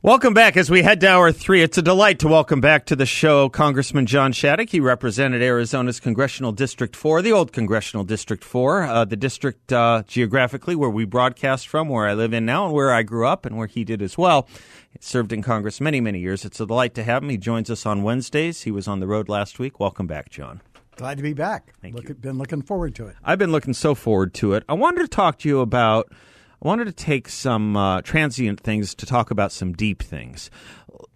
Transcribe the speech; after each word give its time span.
Welcome 0.00 0.32
back 0.32 0.56
as 0.56 0.70
we 0.70 0.82
head 0.82 1.00
to 1.00 1.08
hour 1.08 1.32
three. 1.32 1.60
It's 1.60 1.76
a 1.76 1.82
delight 1.82 2.20
to 2.20 2.28
welcome 2.28 2.60
back 2.60 2.86
to 2.86 2.94
the 2.94 3.04
show 3.04 3.48
Congressman 3.48 4.06
John 4.06 4.32
Shadegg. 4.32 4.70
He 4.70 4.78
represented 4.78 5.42
Arizona's 5.42 5.98
Congressional 5.98 6.52
District 6.52 6.94
4, 6.94 7.20
the 7.20 7.32
old 7.32 7.52
Congressional 7.52 8.04
District 8.04 8.44
4, 8.44 8.82
uh, 8.84 9.04
the 9.06 9.16
district 9.16 9.72
uh, 9.72 10.04
geographically 10.06 10.76
where 10.76 10.88
we 10.88 11.04
broadcast 11.04 11.66
from, 11.66 11.88
where 11.88 12.06
I 12.06 12.14
live 12.14 12.32
in 12.32 12.46
now, 12.46 12.66
and 12.66 12.74
where 12.74 12.92
I 12.92 13.02
grew 13.02 13.26
up, 13.26 13.44
and 13.44 13.56
where 13.56 13.66
he 13.66 13.82
did 13.82 14.00
as 14.00 14.16
well. 14.16 14.48
He 14.88 15.00
served 15.00 15.32
in 15.32 15.42
Congress 15.42 15.80
many, 15.80 16.00
many 16.00 16.20
years. 16.20 16.44
It's 16.44 16.60
a 16.60 16.66
delight 16.66 16.94
to 16.94 17.02
have 17.02 17.24
him. 17.24 17.30
He 17.30 17.36
joins 17.36 17.68
us 17.68 17.84
on 17.84 18.04
Wednesdays. 18.04 18.62
He 18.62 18.70
was 18.70 18.86
on 18.86 19.00
the 19.00 19.08
road 19.08 19.28
last 19.28 19.58
week. 19.58 19.80
Welcome 19.80 20.06
back, 20.06 20.30
John. 20.30 20.62
Glad 20.94 21.16
to 21.16 21.24
be 21.24 21.34
back. 21.34 21.72
Thank 21.82 21.96
Look, 21.96 22.08
you. 22.08 22.14
Been 22.14 22.38
looking 22.38 22.62
forward 22.62 22.94
to 22.94 23.08
it. 23.08 23.16
I've 23.24 23.38
been 23.40 23.50
looking 23.50 23.74
so 23.74 23.96
forward 23.96 24.32
to 24.34 24.52
it. 24.52 24.62
I 24.68 24.74
wanted 24.74 25.00
to 25.00 25.08
talk 25.08 25.38
to 25.40 25.48
you 25.48 25.58
about. 25.58 26.12
I 26.60 26.66
wanted 26.66 26.86
to 26.86 26.92
take 26.92 27.28
some 27.28 27.76
uh, 27.76 28.02
transient 28.02 28.58
things 28.58 28.94
to 28.96 29.06
talk 29.06 29.30
about 29.30 29.52
some 29.52 29.74
deep 29.74 30.02
things. 30.02 30.50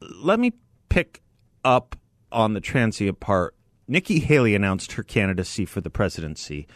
Let 0.00 0.38
me 0.38 0.52
pick 0.88 1.20
up 1.64 1.96
on 2.30 2.54
the 2.54 2.60
transient 2.60 3.18
part. 3.18 3.56
Nikki 3.88 4.20
Haley 4.20 4.54
announced 4.54 4.92
her 4.92 5.02
candidacy 5.02 5.64
for 5.64 5.80
the 5.80 5.90
presidency 5.90 6.68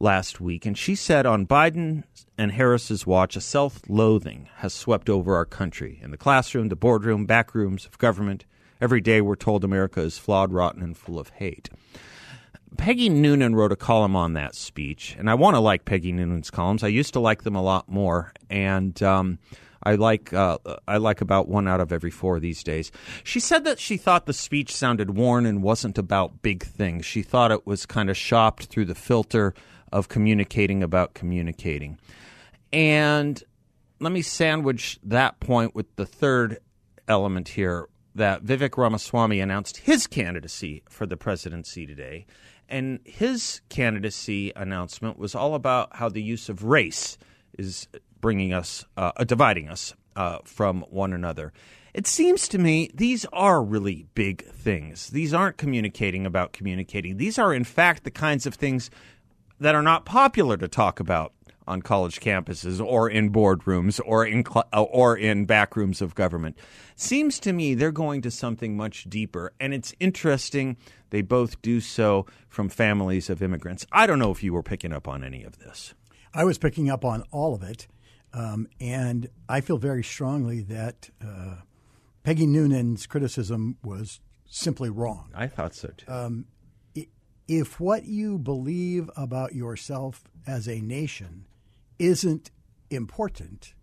last 0.00 0.40
week, 0.40 0.66
and 0.66 0.76
she 0.76 0.96
said 0.96 1.26
on 1.26 1.46
Biden 1.46 2.02
and 2.36 2.52
Harris's 2.52 3.06
watch, 3.06 3.36
a 3.36 3.40
self-loathing 3.40 4.48
has 4.56 4.74
swept 4.74 5.08
over 5.08 5.36
our 5.36 5.44
country 5.46 6.00
in 6.02 6.10
the 6.10 6.16
classroom, 6.16 6.68
the 6.68 6.76
boardroom, 6.76 7.24
back 7.24 7.54
rooms 7.54 7.86
of 7.86 7.98
government. 7.98 8.44
Every 8.80 9.00
day, 9.00 9.20
we're 9.20 9.36
told 9.36 9.62
America 9.62 10.00
is 10.00 10.18
flawed, 10.18 10.52
rotten, 10.52 10.82
and 10.82 10.96
full 10.96 11.18
of 11.18 11.30
hate. 11.30 11.68
Peggy 12.76 13.08
Noonan 13.08 13.54
wrote 13.54 13.72
a 13.72 13.76
column 13.76 14.14
on 14.14 14.34
that 14.34 14.54
speech, 14.54 15.16
and 15.18 15.30
I 15.30 15.34
want 15.34 15.54
to 15.54 15.60
like 15.60 15.84
Peggy 15.84 16.12
Noonan's 16.12 16.50
columns. 16.50 16.84
I 16.84 16.88
used 16.88 17.12
to 17.14 17.20
like 17.20 17.42
them 17.42 17.56
a 17.56 17.62
lot 17.62 17.88
more, 17.88 18.32
and 18.50 19.00
um, 19.02 19.38
I 19.82 19.94
like 19.94 20.32
uh, 20.32 20.58
I 20.86 20.98
like 20.98 21.20
about 21.20 21.48
one 21.48 21.68
out 21.68 21.80
of 21.80 21.92
every 21.92 22.10
four 22.10 22.38
these 22.40 22.62
days. 22.62 22.90
She 23.24 23.40
said 23.40 23.64
that 23.64 23.78
she 23.78 23.96
thought 23.96 24.26
the 24.26 24.32
speech 24.32 24.74
sounded 24.74 25.16
worn 25.16 25.46
and 25.46 25.62
wasn't 25.62 25.98
about 25.98 26.42
big 26.42 26.62
things. 26.62 27.06
She 27.06 27.22
thought 27.22 27.52
it 27.52 27.66
was 27.66 27.86
kind 27.86 28.10
of 28.10 28.16
shopped 28.16 28.66
through 28.66 28.86
the 28.86 28.94
filter 28.94 29.54
of 29.92 30.08
communicating 30.08 30.82
about 30.82 31.14
communicating. 31.14 31.98
And 32.72 33.42
let 34.00 34.12
me 34.12 34.22
sandwich 34.22 34.98
that 35.02 35.40
point 35.40 35.74
with 35.74 35.94
the 35.96 36.06
third 36.06 36.58
element 37.06 37.48
here 37.48 37.88
that 38.14 38.44
Vivek 38.44 38.76
Ramaswamy 38.76 39.40
announced 39.40 39.78
his 39.78 40.06
candidacy 40.06 40.82
for 40.88 41.06
the 41.06 41.16
presidency 41.16 41.86
today. 41.86 42.26
And 42.68 43.00
his 43.04 43.60
candidacy 43.68 44.52
announcement 44.54 45.18
was 45.18 45.34
all 45.34 45.54
about 45.54 45.96
how 45.96 46.08
the 46.08 46.22
use 46.22 46.48
of 46.48 46.64
race 46.64 47.16
is 47.56 47.88
bringing 48.20 48.52
us, 48.52 48.84
uh, 48.96 49.12
dividing 49.24 49.68
us 49.68 49.94
uh, 50.16 50.38
from 50.44 50.82
one 50.90 51.12
another. 51.12 51.52
It 51.94 52.06
seems 52.06 52.46
to 52.48 52.58
me 52.58 52.90
these 52.94 53.24
are 53.32 53.62
really 53.62 54.06
big 54.14 54.44
things. 54.46 55.08
These 55.08 55.32
aren't 55.32 55.56
communicating 55.56 56.26
about 56.26 56.52
communicating. 56.52 57.16
These 57.16 57.38
are, 57.38 57.54
in 57.54 57.64
fact, 57.64 58.04
the 58.04 58.10
kinds 58.10 58.46
of 58.46 58.54
things 58.54 58.90
that 59.60 59.74
are 59.74 59.82
not 59.82 60.04
popular 60.04 60.56
to 60.56 60.68
talk 60.68 61.00
about 61.00 61.32
on 61.68 61.82
college 61.82 62.20
campuses 62.20 62.84
or 62.84 63.08
in 63.08 63.30
boardrooms 63.30 64.00
or 64.04 64.26
in 64.26 64.44
cl- 64.44 64.68
uh, 64.72 64.82
or 64.82 65.16
in 65.16 65.44
back 65.44 65.76
rooms 65.76 66.00
of 66.02 66.14
government. 66.14 66.58
Seems 66.96 67.38
to 67.40 67.52
me 67.52 67.74
they're 67.74 67.92
going 67.92 68.22
to 68.22 68.30
something 68.30 68.76
much 68.76 69.04
deeper, 69.04 69.52
and 69.60 69.72
it's 69.72 69.94
interesting. 70.00 70.76
They 71.10 71.22
both 71.22 71.62
do 71.62 71.80
so 71.80 72.26
from 72.48 72.68
families 72.68 73.30
of 73.30 73.42
immigrants. 73.42 73.86
I 73.92 74.06
don't 74.06 74.18
know 74.18 74.30
if 74.30 74.42
you 74.42 74.52
were 74.52 74.62
picking 74.62 74.92
up 74.92 75.06
on 75.06 75.22
any 75.22 75.44
of 75.44 75.58
this. 75.58 75.94
I 76.34 76.44
was 76.44 76.58
picking 76.58 76.90
up 76.90 77.04
on 77.04 77.22
all 77.30 77.54
of 77.54 77.62
it, 77.62 77.86
um, 78.32 78.68
and 78.80 79.28
I 79.48 79.60
feel 79.60 79.78
very 79.78 80.02
strongly 80.02 80.62
that 80.62 81.10
uh, 81.24 81.56
Peggy 82.22 82.46
Noonan's 82.46 83.06
criticism 83.06 83.76
was 83.82 84.20
simply 84.46 84.90
wrong. 84.90 85.30
I 85.34 85.46
thought 85.46 85.74
so 85.74 85.90
too. 85.96 86.44
If 87.48 87.80
what 87.80 88.04
you 88.04 88.38
believe 88.38 89.08
about 89.16 89.54
yourself 89.54 90.24
as 90.46 90.68
a 90.68 90.82
nation 90.82 91.46
isn't 91.98 92.50
important, 92.90 93.74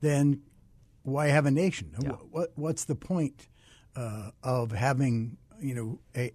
then 0.00 0.42
why 1.02 1.28
have 1.28 1.46
a 1.46 1.50
nation? 1.50 1.92
What, 1.98 2.30
what, 2.30 2.52
what's 2.56 2.84
the 2.84 2.94
point 2.94 3.48
uh, 3.96 4.30
of 4.42 4.72
having 4.72 5.38
you 5.60 5.74
know 5.74 5.98
a, 6.16 6.32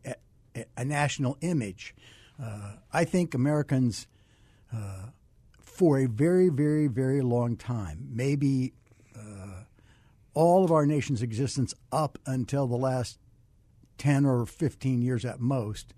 a, 0.56 0.66
a 0.78 0.86
national 0.86 1.38
image? 1.42 1.96
Uh, 2.42 2.74
I 2.92 3.04
think 3.06 3.34
Americans, 3.34 4.08
uh, 4.74 5.08
for 5.62 6.00
a 6.00 6.08
very, 6.08 6.50
very, 6.50 6.88
very 6.88 7.22
long 7.22 7.56
time, 7.56 8.08
maybe 8.10 8.74
uh, 9.16 9.64
all 10.34 10.64
of 10.64 10.72
our 10.72 10.86
nation's 10.86 11.22
existence 11.22 11.74
up 11.92 12.18
until 12.26 12.68
the 12.68 12.76
last 12.76 13.20
10 13.98 14.26
or 14.26 14.46
15 14.46 15.02
years 15.02 15.26
at 15.26 15.40
most, 15.40 15.94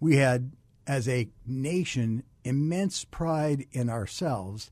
we 0.00 0.16
had, 0.16 0.52
as 0.86 1.08
a 1.08 1.28
nation, 1.46 2.22
immense 2.48 3.04
pride 3.04 3.66
in 3.72 3.90
ourselves. 3.90 4.70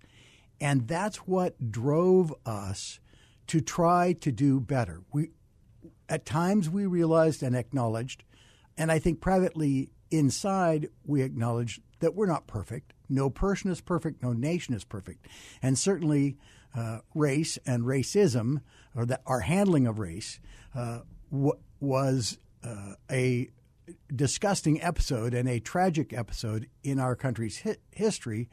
And 0.61 0.89
that's 0.89 1.19
what 1.19 1.71
drove 1.71 2.35
us 2.47 2.99
to 3.49 3.61
try 3.61 4.15
to 4.15 4.33
do 4.33 4.59
better. 4.61 5.03
We, 5.13 5.31
at 6.09 6.25
times, 6.25 6.71
we 6.71 6.87
realized 6.87 7.43
and 7.43 7.55
acknowledged, 7.55 8.25
and 8.79 8.91
I 8.91 8.99
think 8.99 9.21
privately 9.21 9.91
inside, 10.11 10.89
we 11.05 11.23
acknowledged 11.23 11.83
that 12.01 12.15
we're 12.15 12.27
not 12.27 12.47
perfect. 12.47 12.93
No 13.09 13.31
person 13.31 13.71
is 13.71 13.81
perfect, 13.81 14.23
no 14.23 14.33
nation 14.33 14.75
is 14.75 14.85
perfect. 14.85 15.27
And 15.63 15.79
certainly, 15.79 16.37
uh, 16.75 17.01
race 17.15 17.59
and 17.67 17.85
racism, 17.85 18.63
or 18.95 19.07
that 19.07 19.23
our 19.27 19.41
handling 19.41 19.87
of 19.87 19.99
race, 19.99 20.41
uh, 20.75 21.01
w- 21.31 21.59
was 21.81 22.39
uh, 22.65 22.95
a 23.11 23.49
disgusting 24.15 24.83
episode 24.83 25.35
and 25.35 25.49
a 25.49 25.61
tragic 25.61 26.13
episode 26.13 26.69
in 26.83 26.99
our 26.99 27.17
country's 27.17 27.63
hi- 27.63 27.77
history. 27.91 28.49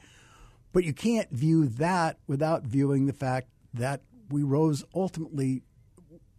But 0.71 0.83
you 0.83 0.93
can't 0.93 1.29
view 1.31 1.67
that 1.67 2.17
without 2.27 2.63
viewing 2.63 3.05
the 3.05 3.13
fact 3.13 3.49
that 3.73 4.01
we 4.29 4.43
rose 4.43 4.83
ultimately 4.93 5.63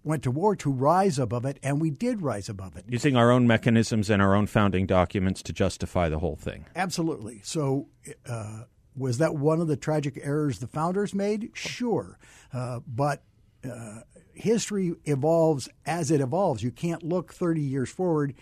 went 0.03 0.23
to 0.23 0.31
war 0.31 0.55
to 0.55 0.71
rise 0.71 1.19
above 1.19 1.47
it, 1.47 1.59
and 1.63 1.81
we 1.81 1.91
did 1.91 2.21
rise 2.21 2.49
above 2.49 2.77
it. 2.77 2.85
Using 2.89 3.17
our 3.17 3.31
own 3.31 3.47
mechanisms 3.47 4.11
and 4.11 4.21
our 4.21 4.35
own 4.35 4.47
founding 4.47 4.87
documents 4.87 5.43
to 5.45 5.53
justify 5.53 6.09
the 6.09 6.19
whole 6.19 6.37
thing. 6.37 6.67
Absolutely. 6.77 7.41
So, 7.43 7.89
uh, 8.29 8.65
was 8.97 9.19
that 9.19 9.35
one 9.35 9.61
of 9.61 9.67
the 9.67 9.77
tragic 9.77 10.21
errors 10.23 10.59
the 10.59 10.67
founders 10.67 11.15
made? 11.15 11.51
Sure. 11.55 12.19
Uh, 12.53 12.81
but 12.87 13.23
uh, 13.69 14.01
history 14.35 14.95
evolves 15.05 15.69
as 15.87 16.11
it 16.11 16.21
evolves. 16.21 16.63
You 16.63 16.71
can't 16.71 17.03
look 17.03 17.33
30 17.33 17.63
years 17.63 17.91
forward 17.91 18.35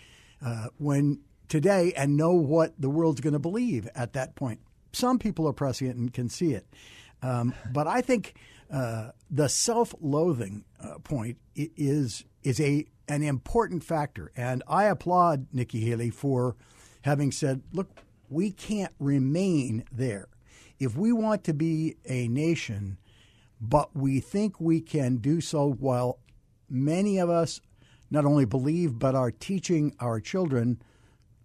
uh, 0.43 0.67
when 0.77 1.19
today 1.47 1.93
and 1.95 2.17
know 2.17 2.31
what 2.31 2.73
the 2.79 2.89
world's 2.89 3.21
going 3.21 3.33
to 3.33 3.39
believe 3.39 3.87
at 3.95 4.13
that 4.13 4.35
point. 4.35 4.59
Some 4.91 5.19
people 5.19 5.47
are 5.47 5.53
prescient 5.53 5.95
and 5.95 6.13
can 6.13 6.29
see 6.29 6.53
it. 6.53 6.65
Um, 7.21 7.53
but 7.71 7.87
I 7.87 8.01
think 8.01 8.35
uh, 8.71 9.11
the 9.29 9.47
self-loathing 9.47 10.65
uh, 10.83 10.99
point 10.99 11.37
is 11.55 12.25
is 12.43 12.59
a 12.59 12.85
an 13.07 13.23
important 13.23 13.83
factor, 13.83 14.31
and 14.35 14.63
I 14.67 14.85
applaud 14.85 15.47
Nikki 15.53 15.81
Haley 15.81 16.09
for 16.09 16.55
having 17.03 17.31
said, 17.31 17.61
"Look, 17.71 17.89
we 18.29 18.51
can't 18.51 18.93
remain 18.99 19.85
there. 19.91 20.27
If 20.79 20.97
we 20.97 21.13
want 21.13 21.43
to 21.45 21.53
be 21.53 21.95
a 22.05 22.27
nation, 22.27 22.97
but 23.61 23.95
we 23.95 24.19
think 24.19 24.59
we 24.59 24.81
can 24.81 25.17
do 25.17 25.39
so 25.39 25.71
while 25.71 26.19
many 26.69 27.17
of 27.19 27.29
us 27.29 27.61
not 28.13 28.25
only 28.25 28.45
believe 28.45 28.97
but 28.97 29.15
are 29.15 29.31
teaching 29.31 29.93
our 29.99 30.21
children." 30.21 30.79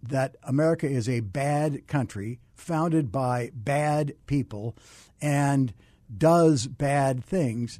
that 0.01 0.35
America 0.43 0.87
is 0.87 1.09
a 1.09 1.19
bad 1.19 1.87
country 1.87 2.39
founded 2.55 3.11
by 3.11 3.51
bad 3.53 4.13
people 4.27 4.75
and 5.21 5.73
does 6.15 6.67
bad 6.67 7.23
things, 7.23 7.79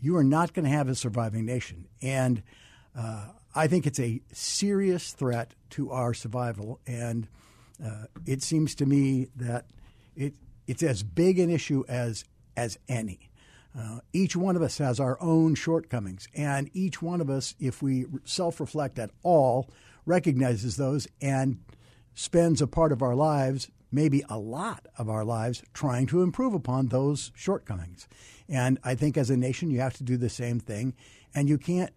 you 0.00 0.16
are 0.16 0.24
not 0.24 0.52
going 0.54 0.64
to 0.64 0.70
have 0.70 0.88
a 0.88 0.94
surviving 0.94 1.44
nation. 1.44 1.86
And 2.00 2.42
uh, 2.96 3.26
I 3.54 3.66
think 3.66 3.86
it's 3.86 4.00
a 4.00 4.20
serious 4.32 5.12
threat 5.12 5.54
to 5.70 5.90
our 5.90 6.14
survival. 6.14 6.80
And 6.86 7.28
uh, 7.84 8.04
it 8.26 8.42
seems 8.42 8.74
to 8.76 8.86
me 8.86 9.28
that 9.36 9.66
it, 10.16 10.34
it's 10.66 10.82
as 10.82 11.02
big 11.02 11.38
an 11.38 11.50
issue 11.50 11.84
as 11.88 12.24
as 12.56 12.78
any. 12.88 13.29
Uh, 13.78 14.00
each 14.12 14.34
one 14.34 14.56
of 14.56 14.62
us 14.62 14.78
has 14.78 14.98
our 14.98 15.20
own 15.20 15.54
shortcomings, 15.54 16.28
and 16.34 16.70
each 16.72 17.00
one 17.00 17.20
of 17.20 17.30
us, 17.30 17.54
if 17.60 17.82
we 17.82 18.06
self 18.24 18.60
reflect 18.60 18.98
at 18.98 19.10
all, 19.22 19.70
recognizes 20.06 20.76
those 20.76 21.06
and 21.20 21.60
spends 22.14 22.60
a 22.60 22.66
part 22.66 22.90
of 22.90 23.02
our 23.02 23.14
lives, 23.14 23.70
maybe 23.92 24.24
a 24.28 24.38
lot 24.38 24.86
of 24.98 25.08
our 25.08 25.24
lives, 25.24 25.62
trying 25.72 26.06
to 26.06 26.22
improve 26.22 26.52
upon 26.52 26.88
those 26.88 27.30
shortcomings. 27.34 28.08
And 28.48 28.78
I 28.82 28.96
think 28.96 29.16
as 29.16 29.30
a 29.30 29.36
nation, 29.36 29.70
you 29.70 29.80
have 29.80 29.96
to 29.98 30.04
do 30.04 30.16
the 30.16 30.28
same 30.28 30.58
thing, 30.58 30.94
and 31.32 31.48
you 31.48 31.56
can't 31.56 31.92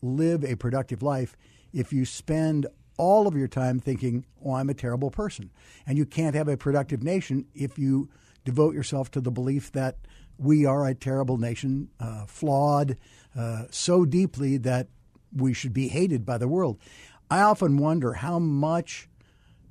live 0.00 0.44
a 0.44 0.56
productive 0.56 1.02
life 1.02 1.36
if 1.72 1.92
you 1.92 2.04
spend 2.04 2.66
all 2.96 3.26
of 3.26 3.36
your 3.36 3.48
time 3.48 3.78
thinking, 3.78 4.24
oh, 4.44 4.54
I'm 4.54 4.70
a 4.70 4.74
terrible 4.74 5.10
person. 5.10 5.50
And 5.86 5.96
you 5.98 6.04
can't 6.04 6.34
have 6.34 6.48
a 6.48 6.56
productive 6.56 7.02
nation 7.02 7.46
if 7.54 7.78
you 7.78 8.08
devote 8.44 8.74
yourself 8.74 9.10
to 9.12 9.20
the 9.20 9.30
belief 9.30 9.72
that 9.72 9.96
we 10.38 10.64
are 10.64 10.86
a 10.86 10.94
terrible 10.94 11.36
nation, 11.36 11.90
uh, 12.00 12.24
flawed 12.26 12.96
uh, 13.36 13.64
so 13.70 14.04
deeply 14.04 14.56
that 14.58 14.88
we 15.34 15.52
should 15.52 15.72
be 15.72 15.88
hated 15.88 16.24
by 16.24 16.38
the 16.38 16.48
world. 16.48 16.78
I 17.30 17.42
often 17.42 17.76
wonder 17.76 18.14
how 18.14 18.38
much 18.38 19.08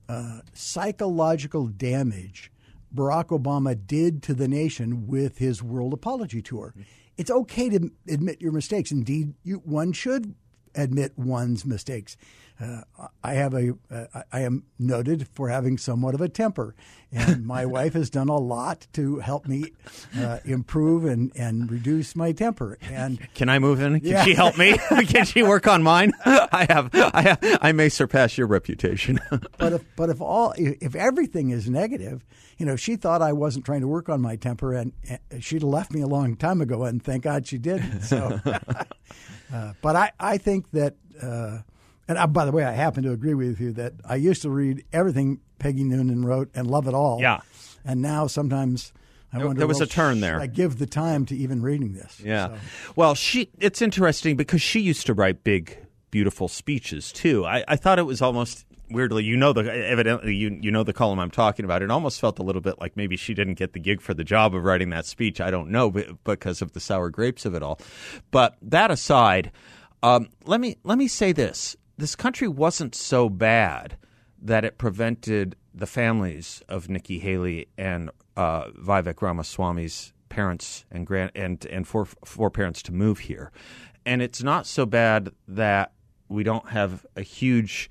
uh, 0.08 0.42
psychological 0.54 1.68
damage 1.68 2.52
Barack 2.94 3.28
Obama 3.28 3.78
did 3.86 4.24
to 4.24 4.34
the 4.34 4.48
nation 4.48 5.08
with 5.08 5.40
his 5.40 5.62
world 5.62 5.94
apology 5.94 6.42
tour. 6.42 6.74
It's 7.18 7.32
okay 7.32 7.70
to 7.70 7.92
admit 8.08 8.42
your 8.42 8.52
mistakes. 8.52 8.92
Indeed, 8.92 9.34
you, 9.44 9.58
one 9.58 9.92
should 9.92 10.36
admit 10.76 11.18
one's 11.18 11.66
mistakes. 11.66 12.16
Uh, 12.60 12.82
I 13.24 13.34
have 13.36 13.54
a 13.54 13.74
uh, 13.92 14.24
I 14.32 14.42
am 14.42 14.64
noted 14.80 15.28
for 15.28 15.50
having 15.50 15.78
somewhat 15.78 16.16
of 16.16 16.22
a 16.22 16.30
temper, 16.30 16.74
and 17.12 17.46
my 17.46 17.66
wife 17.78 17.94
has 17.94 18.10
done 18.10 18.30
a 18.30 18.38
lot 18.38 18.88
to 18.94 19.20
help 19.20 19.48
me 19.48 19.74
uh, 20.18 20.40
improve 20.44 21.06
and, 21.06 21.32
and 21.36 21.72
reduce 21.72 22.16
my 22.16 22.32
temper. 22.32 22.80
And 22.82 23.20
can 23.36 23.48
I 23.48 23.60
move 23.60 23.80
in? 23.80 24.00
Can 24.00 24.10
yeah. 24.10 24.24
she 24.24 24.34
help 24.34 24.58
me? 24.58 24.78
Can 25.08 25.26
she 25.26 25.44
work 25.44 25.68
on 25.68 25.84
mine? 25.84 26.14
I 26.26 26.66
have 26.70 26.90
I 26.96 27.22
have, 27.22 27.60
I 27.62 27.72
may 27.74 27.90
surpass 27.90 28.38
your 28.38 28.48
reputation. 28.48 29.20
but 29.58 29.74
if 29.74 29.86
but 29.96 30.10
if 30.10 30.20
all 30.20 30.54
if 30.58 30.96
everything 30.96 31.52
is 31.52 31.70
negative, 31.70 32.26
you 32.58 32.66
know, 32.66 32.76
she 32.76 32.96
thought 32.96 33.22
I 33.22 33.34
wasn't 33.34 33.66
trying 33.66 33.82
to 33.82 33.88
work 33.88 34.10
on 34.10 34.20
my 34.20 34.36
temper, 34.36 34.74
and, 34.74 34.94
and 35.30 35.44
she'd 35.44 35.62
left 35.62 35.92
me 35.92 36.02
a 36.02 36.08
long 36.08 36.36
time 36.36 36.62
ago, 36.62 36.86
and 36.86 37.04
thank 37.04 37.24
God 37.24 37.46
she 37.46 37.60
didn't. 37.60 38.02
So, 38.02 38.40
uh, 39.54 39.74
but 39.82 39.96
I 39.96 40.12
I 40.20 40.38
think 40.40 40.72
that. 40.72 40.96
Uh, 42.08 42.12
and 42.12 42.18
I, 42.18 42.26
by 42.26 42.46
the 42.46 42.52
way, 42.52 42.64
I 42.64 42.72
happen 42.72 43.04
to 43.04 43.12
agree 43.12 43.34
with 43.34 43.60
you 43.60 43.74
that 43.74 43.94
I 44.06 44.16
used 44.16 44.42
to 44.44 44.50
read 44.50 44.84
everything 44.94 45.40
Peggy 45.60 45.84
Noonan 45.84 46.26
wrote 46.26 46.50
and 46.54 46.70
love 46.70 46.88
it 46.88 46.94
all. 46.94 47.20
Yeah. 47.20 47.42
And 47.86 48.02
now 48.02 48.28
sometimes 48.28 48.94
I 49.34 49.44
wonder. 49.44 49.60
There 49.60 49.68
was 49.68 49.82
a 49.82 49.88
turn 49.88 50.20
there. 50.20 50.40
I 50.40 50.48
give 50.48 50.78
the 50.78 50.86
time 50.86 51.26
to 51.28 51.36
even 51.36 51.62
reading 51.62 51.94
this. 51.94 52.20
Yeah. 52.24 52.48
So. 52.48 52.58
Well, 52.96 53.16
she. 53.16 53.50
It's 53.60 53.82
interesting 53.82 54.36
because 54.36 54.62
she 54.62 54.80
used 54.80 55.06
to 55.08 55.14
write 55.14 55.44
big, 55.44 55.78
beautiful 56.12 56.48
speeches 56.48 57.12
too. 57.12 57.46
I, 57.46 57.64
I 57.68 57.76
thought 57.76 58.00
it 58.00 58.04
was 58.04 58.22
almost 58.22 58.66
weirdly, 58.90 59.24
you 59.24 59.36
know 59.36 59.54
the 59.54 59.62
evidently 59.62 60.36
you 60.36 60.58
you 60.62 60.72
know 60.72 60.84
the 60.84 60.94
column 60.94 61.20
I'm 61.20 61.32
talking 61.32 61.66
about. 61.66 61.82
It 61.82 61.92
almost 61.92 62.20
felt 62.20 62.40
a 62.40 62.44
little 62.44 62.62
bit 62.62 62.80
like 62.80 62.96
maybe 62.96 63.18
she 63.18 63.34
didn't 63.34 63.56
get 63.56 63.74
the 63.74 63.80
gig 63.80 64.02
for 64.02 64.14
the 64.14 64.24
job 64.24 64.56
of 64.56 64.64
writing 64.64 64.90
that 64.92 65.06
speech. 65.06 65.42
I 65.42 65.52
don't 65.52 65.70
know 65.70 65.92
but 65.92 66.24
because 66.24 66.62
of 66.62 66.74
the 66.74 66.80
sour 66.80 67.10
grapes 67.10 67.46
of 67.46 67.54
it 67.54 67.64
all. 67.64 67.80
But 68.32 68.56
that 68.62 68.92
aside, 68.92 69.52
um, 70.04 70.30
let 70.46 70.60
me 70.60 70.78
let 70.84 70.98
me 70.98 71.08
say 71.08 71.32
this: 71.32 71.76
this 71.98 72.16
country 72.16 72.48
wasn't 72.48 72.96
so 72.96 73.30
bad 73.30 73.98
that 74.42 74.64
it 74.64 74.78
prevented 74.78 75.56
the 75.74 75.88
families 75.88 76.62
of 76.70 76.90
Nikki 76.90 77.20
Haley 77.20 77.68
and 77.78 78.10
uh, 78.36 78.66
Vivek 78.70 79.22
Ramaswamy's 79.22 80.14
parents 80.30 80.86
and 80.92 81.08
grand 81.08 81.32
and 81.34 81.66
and 81.66 81.88
four 81.88 82.50
parents 82.52 82.82
to 82.84 82.92
move 82.92 83.20
here, 83.20 83.52
and 84.06 84.22
it's 84.22 84.44
not 84.44 84.68
so 84.68 84.86
bad 84.86 85.32
that 85.48 85.94
we 86.30 86.44
don't 86.44 86.70
have 86.70 87.06
a 87.16 87.22
huge 87.22 87.90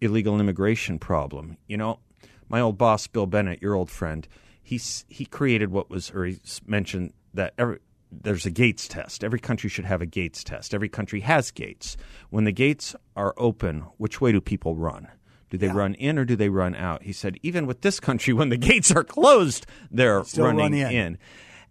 illegal 0.00 0.40
immigration 0.40 0.98
problem. 0.98 1.56
You 1.66 1.76
know, 1.76 2.00
my 2.48 2.60
old 2.60 2.78
boss 2.78 3.06
Bill 3.06 3.26
Bennett, 3.26 3.60
your 3.60 3.74
old 3.74 3.90
friend, 3.90 4.26
he's 4.62 5.04
he 5.08 5.24
created 5.24 5.70
what 5.70 5.90
was 5.90 6.10
or 6.10 6.24
he 6.24 6.38
mentioned 6.66 7.12
that 7.34 7.52
every 7.58 7.78
there's 8.22 8.46
a 8.46 8.50
gates 8.50 8.88
test. 8.88 9.24
Every 9.24 9.38
country 9.38 9.68
should 9.70 9.84
have 9.84 10.02
a 10.02 10.06
gates 10.06 10.44
test. 10.44 10.74
Every 10.74 10.88
country 10.88 11.20
has 11.20 11.50
gates. 11.50 11.96
When 12.30 12.44
the 12.44 12.52
gates 12.52 12.94
are 13.14 13.34
open, 13.36 13.80
which 13.98 14.20
way 14.20 14.32
do 14.32 14.40
people 14.40 14.74
run? 14.74 15.08
Do 15.50 15.58
they 15.58 15.66
yeah. 15.66 15.74
run 15.74 15.94
in 15.94 16.18
or 16.18 16.24
do 16.24 16.36
they 16.36 16.48
run 16.48 16.74
out? 16.74 17.02
He 17.02 17.12
said, 17.12 17.38
even 17.42 17.66
with 17.66 17.82
this 17.82 18.00
country, 18.00 18.32
when 18.34 18.48
the 18.48 18.56
gates 18.56 18.90
are 18.90 19.04
closed, 19.04 19.66
they're 19.90 20.24
Still 20.24 20.46
running 20.46 20.58
run 20.58 20.74
in. 20.74 20.90
in. 20.90 21.18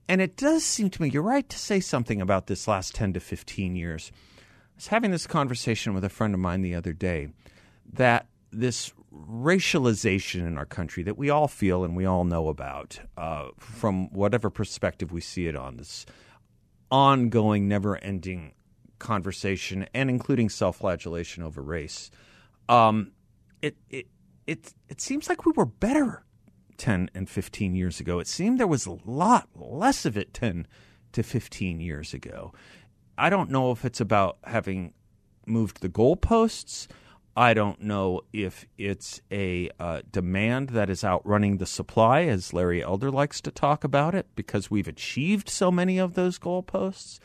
And 0.08 0.22
it 0.22 0.38
does 0.38 0.64
seem 0.64 0.90
to 0.92 1.02
me, 1.02 1.10
you're 1.10 1.24
right 1.24 1.48
to 1.50 1.58
say 1.58 1.80
something 1.80 2.22
about 2.22 2.48
this 2.48 2.68
last 2.68 2.94
10 2.94 3.14
to 3.14 3.20
15 3.20 3.76
years. 3.76 4.12
I 4.14 4.42
was 4.76 4.88
having 4.88 5.12
this 5.12 5.26
conversation 5.26 5.94
with 5.94 6.04
a 6.04 6.10
friend 6.10 6.34
of 6.34 6.40
mine 6.40 6.62
the 6.62 6.76
other 6.76 6.94
day 6.94 7.30
that 7.94 8.28
this 8.52 8.94
racialization 9.14 10.46
in 10.46 10.58
our 10.58 10.66
country 10.66 11.04
that 11.04 11.18
we 11.18 11.30
all 11.30 11.48
feel 11.48 11.84
and 11.84 11.96
we 11.96 12.06
all 12.06 12.26
know 12.26 12.50
about 12.50 13.00
uh, 13.18 13.48
from 13.58 14.10
whatever 14.12 14.50
perspective 14.50 15.12
we 15.12 15.22
see 15.22 15.48
it 15.48 15.56
on 15.56 15.78
this 15.78 16.06
ongoing, 16.96 17.68
never 17.68 17.98
ending 17.98 18.54
conversation 19.00 19.86
and 19.94 20.10
including 20.10 20.48
self 20.48 20.78
flagellation 20.78 21.44
over 21.44 21.62
race. 21.62 22.10
Um, 22.70 23.12
it, 23.62 23.76
it, 23.90 24.08
it, 24.48 24.74
it 24.88 25.02
seems 25.02 25.28
like 25.28 25.46
we 25.46 25.52
were 25.54 25.66
better 25.66 26.24
10 26.78 27.10
and 27.14 27.30
15 27.30 27.76
years 27.76 28.00
ago. 28.00 28.20
It 28.20 28.28
seemed 28.28 28.62
there 28.62 28.66
was 28.66 28.86
a 28.86 28.98
lot 29.04 29.50
less 29.54 30.06
of 30.06 30.16
it 30.18 30.34
10 30.34 30.68
to 31.12 31.22
15 31.22 31.82
years 31.82 32.14
ago. 32.14 32.54
I 33.18 33.30
don't 33.30 33.52
know 33.52 33.72
if 33.72 33.84
it's 33.84 34.00
about 34.00 34.38
having 34.46 34.94
moved 35.46 35.82
the 35.82 35.90
goalposts. 35.90 36.88
I 37.36 37.54
don't 37.54 37.82
know 37.82 38.22
if 38.32 38.66
it's 38.78 39.22
a 39.30 39.70
uh, 39.78 40.02
demand 40.10 40.70
that 40.70 40.90
is 40.90 41.04
outrunning 41.04 41.58
the 41.58 41.66
supply, 41.66 42.22
as 42.22 42.54
Larry 42.54 42.82
Elder 42.82 43.12
likes 43.12 43.42
to 43.42 43.52
talk 43.52 43.84
about 43.84 44.16
it, 44.16 44.28
because 44.36 44.72
we've 44.72 44.88
achieved 44.88 45.50
so 45.50 45.70
many 45.70 45.98
of 45.98 46.14
those 46.14 46.40
goalposts. 46.40 47.20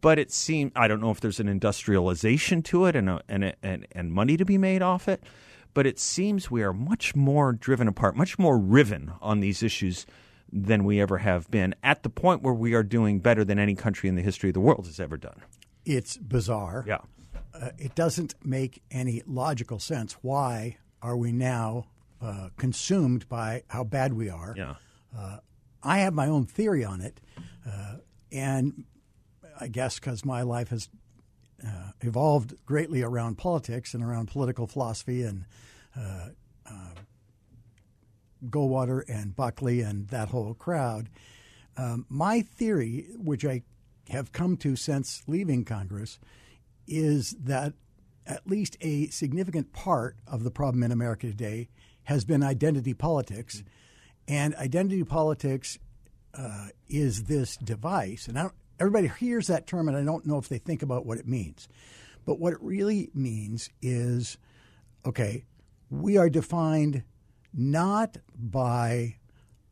But 0.00 0.20
it 0.20 0.30
seems 0.30 0.70
I 0.76 0.86
don't 0.86 1.00
know 1.00 1.10
if 1.10 1.20
there's 1.20 1.40
an 1.40 1.48
industrialization 1.48 2.62
to 2.64 2.84
it 2.84 2.94
and 2.94 3.10
a, 3.10 3.22
and, 3.28 3.44
a, 3.44 3.54
and 3.64 3.86
and 3.90 4.12
money 4.12 4.36
to 4.36 4.44
be 4.44 4.58
made 4.58 4.80
off 4.80 5.08
it. 5.08 5.24
But 5.74 5.86
it 5.86 5.98
seems 5.98 6.50
we 6.50 6.62
are 6.62 6.72
much 6.72 7.16
more 7.16 7.52
driven 7.52 7.88
apart, 7.88 8.14
much 8.14 8.38
more 8.38 8.56
riven 8.56 9.12
on 9.20 9.40
these 9.40 9.60
issues 9.60 10.06
than 10.52 10.84
we 10.84 11.00
ever 11.00 11.18
have 11.18 11.50
been. 11.50 11.74
At 11.82 12.04
the 12.04 12.10
point 12.10 12.42
where 12.42 12.54
we 12.54 12.74
are 12.74 12.84
doing 12.84 13.18
better 13.18 13.44
than 13.44 13.58
any 13.58 13.74
country 13.74 14.08
in 14.08 14.14
the 14.14 14.22
history 14.22 14.50
of 14.50 14.54
the 14.54 14.60
world 14.60 14.86
has 14.86 15.00
ever 15.00 15.16
done. 15.16 15.42
It's 15.84 16.16
bizarre. 16.16 16.84
Yeah 16.86 16.98
uh, 17.62 17.70
it 17.78 17.94
doesn't 17.94 18.34
make 18.44 18.82
any 18.90 19.22
logical 19.26 19.78
sense. 19.78 20.14
Why 20.20 20.78
are 21.00 21.16
we 21.16 21.32
now 21.32 21.86
uh, 22.20 22.48
consumed 22.56 23.28
by 23.28 23.62
how 23.68 23.84
bad 23.84 24.12
we 24.12 24.28
are? 24.28 24.54
Yeah. 24.56 24.74
Uh, 25.16 25.38
I 25.82 25.98
have 25.98 26.14
my 26.14 26.26
own 26.26 26.46
theory 26.46 26.84
on 26.84 27.00
it, 27.00 27.20
uh, 27.66 27.96
and 28.30 28.84
I 29.60 29.68
guess 29.68 29.98
because 29.98 30.24
my 30.24 30.42
life 30.42 30.68
has 30.68 30.88
uh, 31.64 31.92
evolved 32.00 32.54
greatly 32.66 33.02
around 33.02 33.38
politics 33.38 33.94
and 33.94 34.02
around 34.02 34.28
political 34.28 34.66
philosophy 34.66 35.22
and 35.22 35.44
uh, 35.96 36.28
Goldwater 38.48 39.02
and 39.08 39.36
Buckley 39.36 39.80
and 39.80 40.08
that 40.08 40.28
whole 40.28 40.54
crowd. 40.54 41.08
Um, 41.76 42.06
my 42.08 42.42
theory, 42.42 43.06
which 43.16 43.44
I 43.44 43.62
have 44.08 44.32
come 44.32 44.56
to 44.58 44.76
since 44.76 45.22
leaving 45.26 45.64
Congress, 45.64 46.18
is 46.86 47.36
that 47.40 47.74
at 48.26 48.46
least 48.46 48.76
a 48.80 49.08
significant 49.08 49.72
part 49.72 50.16
of 50.26 50.44
the 50.44 50.50
problem 50.50 50.82
in 50.82 50.92
America 50.92 51.26
today 51.26 51.68
has 52.04 52.24
been 52.24 52.42
identity 52.42 52.94
politics. 52.94 53.62
And 54.28 54.54
identity 54.56 55.04
politics 55.04 55.78
uh, 56.34 56.68
is 56.88 57.24
this 57.24 57.56
device. 57.56 58.28
And 58.28 58.50
everybody 58.78 59.08
hears 59.08 59.48
that 59.48 59.66
term, 59.66 59.88
and 59.88 59.96
I 59.96 60.04
don't 60.04 60.26
know 60.26 60.38
if 60.38 60.48
they 60.48 60.58
think 60.58 60.82
about 60.82 61.06
what 61.06 61.18
it 61.18 61.26
means. 61.26 61.68
But 62.24 62.38
what 62.38 62.52
it 62.52 62.60
really 62.62 63.10
means 63.14 63.68
is 63.80 64.38
okay, 65.04 65.44
we 65.90 66.16
are 66.16 66.30
defined 66.30 67.02
not 67.52 68.18
by 68.34 69.16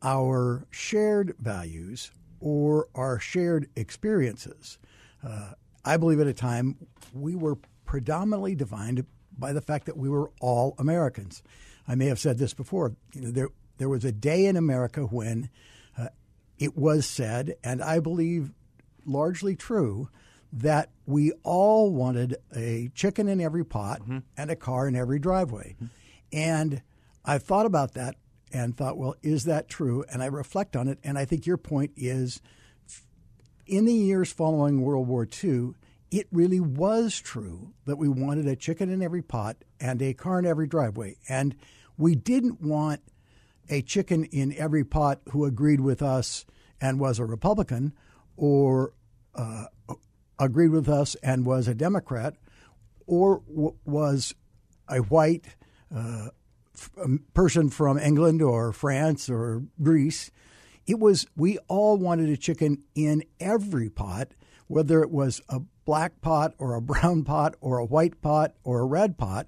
our 0.03 0.67
shared 0.69 1.35
values 1.39 2.11
or 2.39 2.89
our 2.95 3.19
shared 3.19 3.69
experiences. 3.75 4.77
Uh, 5.25 5.51
I 5.83 5.97
believe 5.97 6.19
at 6.19 6.27
a 6.27 6.33
time 6.33 6.75
we 7.13 7.35
were 7.35 7.57
predominantly 7.85 8.55
defined 8.55 9.05
by 9.37 9.53
the 9.53 9.61
fact 9.61 9.85
that 9.87 9.97
we 9.97 10.09
were 10.09 10.31
all 10.39 10.75
Americans. 10.77 11.41
I 11.87 11.95
may 11.95 12.05
have 12.05 12.19
said 12.19 12.37
this 12.37 12.53
before. 12.53 12.95
You 13.13 13.21
know, 13.21 13.31
there 13.31 13.49
there 13.77 13.89
was 13.89 14.05
a 14.05 14.11
day 14.11 14.45
in 14.45 14.55
America 14.55 15.01
when 15.01 15.49
uh, 15.97 16.07
it 16.59 16.77
was 16.77 17.05
said, 17.05 17.55
and 17.63 17.81
I 17.81 17.99
believe 17.99 18.51
largely 19.05 19.55
true, 19.55 20.09
that 20.53 20.89
we 21.05 21.31
all 21.43 21.91
wanted 21.91 22.35
a 22.55 22.91
chicken 22.93 23.27
in 23.27 23.41
every 23.41 23.65
pot 23.65 24.01
mm-hmm. 24.01 24.19
and 24.37 24.51
a 24.51 24.55
car 24.55 24.87
in 24.87 24.95
every 24.95 25.17
driveway. 25.17 25.75
Mm-hmm. 25.75 25.85
And 26.33 26.81
I 27.25 27.37
thought 27.37 27.65
about 27.65 27.93
that 27.93 28.15
and 28.53 28.75
thought, 28.75 28.97
well, 28.97 29.15
is 29.21 29.45
that 29.45 29.69
true? 29.69 30.03
And 30.11 30.21
I 30.21 30.27
reflect 30.27 30.75
on 30.75 30.87
it, 30.87 30.99
and 31.03 31.17
I 31.17 31.25
think 31.25 31.45
your 31.45 31.57
point 31.57 31.91
is 31.95 32.41
in 33.71 33.85
the 33.85 33.93
years 33.93 34.33
following 34.33 34.81
World 34.81 35.07
War 35.07 35.25
II, 35.43 35.71
it 36.11 36.27
really 36.29 36.59
was 36.59 37.17
true 37.19 37.73
that 37.85 37.97
we 37.97 38.09
wanted 38.09 38.45
a 38.45 38.55
chicken 38.57 38.89
in 38.89 39.01
every 39.01 39.21
pot 39.21 39.63
and 39.79 40.01
a 40.01 40.13
car 40.13 40.39
in 40.39 40.45
every 40.45 40.67
driveway. 40.67 41.15
And 41.29 41.55
we 41.97 42.15
didn't 42.15 42.61
want 42.61 43.01
a 43.69 43.81
chicken 43.81 44.25
in 44.25 44.53
every 44.57 44.83
pot 44.83 45.21
who 45.29 45.45
agreed 45.45 45.79
with 45.79 46.01
us 46.01 46.45
and 46.81 46.99
was 46.99 47.17
a 47.17 47.25
Republican 47.25 47.93
or 48.35 48.93
uh, 49.35 49.65
agreed 50.37 50.71
with 50.71 50.89
us 50.89 51.15
and 51.23 51.45
was 51.45 51.69
a 51.69 51.73
Democrat 51.73 52.35
or 53.07 53.41
w- 53.47 53.75
was 53.85 54.35
a 54.89 54.97
white 54.97 55.45
uh, 55.95 56.27
f- 56.75 56.91
person 57.33 57.69
from 57.69 57.97
England 57.97 58.41
or 58.41 58.73
France 58.73 59.29
or 59.29 59.63
Greece. 59.81 60.29
It 60.91 60.99
was, 60.99 61.25
we 61.37 61.57
all 61.69 61.95
wanted 61.95 62.27
a 62.27 62.35
chicken 62.35 62.83
in 62.95 63.23
every 63.39 63.89
pot, 63.89 64.33
whether 64.67 65.01
it 65.01 65.09
was 65.09 65.39
a 65.47 65.61
black 65.85 66.19
pot 66.19 66.53
or 66.57 66.73
a 66.73 66.81
brown 66.91 67.23
pot 67.23 67.55
or 67.61 67.77
a 67.77 67.85
white 67.85 68.21
pot 68.21 68.55
or 68.65 68.81
a 68.81 68.85
red 68.85 69.17
pot 69.17 69.47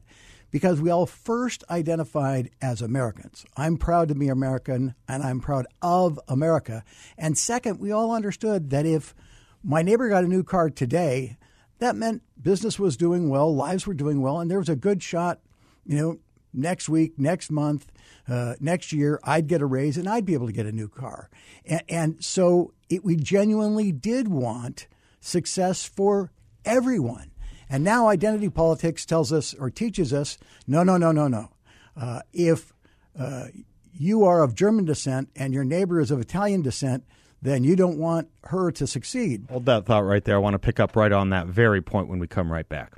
because 0.51 0.79
we 0.79 0.89
all 0.89 1.05
first 1.05 1.65
identified 1.69 2.49
as 2.61 2.81
Americans. 2.81 3.45
I'm 3.57 3.75
proud 3.75 4.07
to 4.07 4.15
be 4.15 4.29
American 4.29 4.95
and 5.05 5.21
I'm 5.21 5.41
proud 5.41 5.67
of 5.81 6.17
America. 6.29 6.85
And 7.17 7.37
second, 7.37 7.77
we 7.77 7.91
all 7.91 8.13
understood 8.13 8.69
that 8.69 8.85
if 8.85 9.13
my 9.61 9.81
neighbor 9.81 10.07
got 10.07 10.23
a 10.23 10.29
new 10.29 10.43
car 10.45 10.69
today, 10.69 11.35
that 11.79 11.97
meant 11.97 12.21
business 12.41 12.79
was 12.79 12.95
doing 12.95 13.27
well, 13.27 13.53
lives 13.53 13.85
were 13.85 13.93
doing 13.93 14.21
well, 14.21 14.39
and 14.39 14.49
there 14.49 14.59
was 14.59 14.69
a 14.69 14.77
good 14.77 15.03
shot, 15.03 15.41
you 15.85 15.97
know, 15.97 16.19
next 16.53 16.89
week, 16.89 17.17
next 17.17 17.51
month, 17.51 17.91
uh, 18.27 18.55
next 18.59 18.91
year, 18.93 19.19
I'd 19.23 19.47
get 19.47 19.61
a 19.61 19.65
raise 19.65 19.97
and 19.97 20.07
I'd 20.07 20.25
be 20.25 20.33
able 20.33 20.47
to 20.47 20.53
get 20.53 20.65
a 20.65 20.71
new 20.71 20.87
car. 20.87 21.29
And, 21.65 21.83
and 21.89 22.23
so 22.23 22.73
it, 22.89 23.03
we 23.03 23.15
genuinely 23.15 23.91
did 23.91 24.27
want 24.27 24.87
success 25.19 25.85
for 25.85 26.31
everyone. 26.65 27.31
And 27.69 27.83
now 27.83 28.07
identity 28.07 28.49
politics 28.49 29.05
tells 29.05 29.33
us 29.33 29.53
or 29.53 29.69
teaches 29.69 30.13
us 30.13 30.37
no, 30.67 30.83
no, 30.83 30.97
no, 30.97 31.11
no, 31.11 31.27
no. 31.27 31.49
Uh, 31.95 32.21
if 32.31 32.73
uh, 33.17 33.47
you 33.93 34.25
are 34.25 34.43
of 34.43 34.55
German 34.55 34.85
descent 34.85 35.29
and 35.35 35.53
your 35.53 35.63
neighbor 35.63 35.99
is 35.99 36.11
of 36.11 36.19
Italian 36.19 36.61
descent, 36.61 37.03
then 37.41 37.63
you 37.63 37.75
don't 37.75 37.97
want 37.97 38.29
her 38.45 38.71
to 38.71 38.87
succeed. 38.87 39.45
Hold 39.49 39.65
that 39.65 39.85
thought 39.85 40.05
right 40.05 40.23
there. 40.23 40.35
I 40.35 40.39
want 40.39 40.53
to 40.53 40.59
pick 40.59 40.79
up 40.79 40.95
right 40.95 41.11
on 41.11 41.29
that 41.31 41.47
very 41.47 41.81
point 41.81 42.07
when 42.07 42.19
we 42.19 42.27
come 42.27 42.51
right 42.51 42.67
back. 42.67 42.93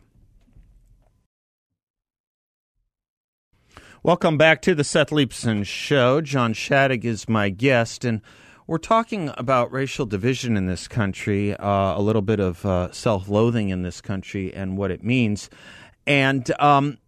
Welcome 4.06 4.38
back 4.38 4.62
to 4.62 4.76
the 4.76 4.84
Seth 4.84 5.10
Leibsohn 5.10 5.66
Show. 5.66 6.22
John 6.22 6.54
Shadegg 6.54 7.04
is 7.04 7.28
my 7.28 7.50
guest, 7.50 8.06
and 8.06 8.22
we're 8.68 8.78
talking 8.78 9.32
about 9.36 9.72
racial 9.72 10.06
division 10.06 10.58
in 10.58 10.68
this 10.68 10.88
country, 10.88 11.56
uh, 11.56 11.98
a 11.98 12.00
little 12.00 12.22
bit 12.22 12.40
of 12.40 12.64
uh, 12.68 12.92
self 12.92 13.28
loathing 13.28 13.70
in 13.70 13.82
this 13.82 14.02
country, 14.02 14.54
and 14.54 14.78
what 14.78 14.92
it 14.92 15.04
means. 15.04 15.50
And 16.06 16.52
um, 16.62 17.00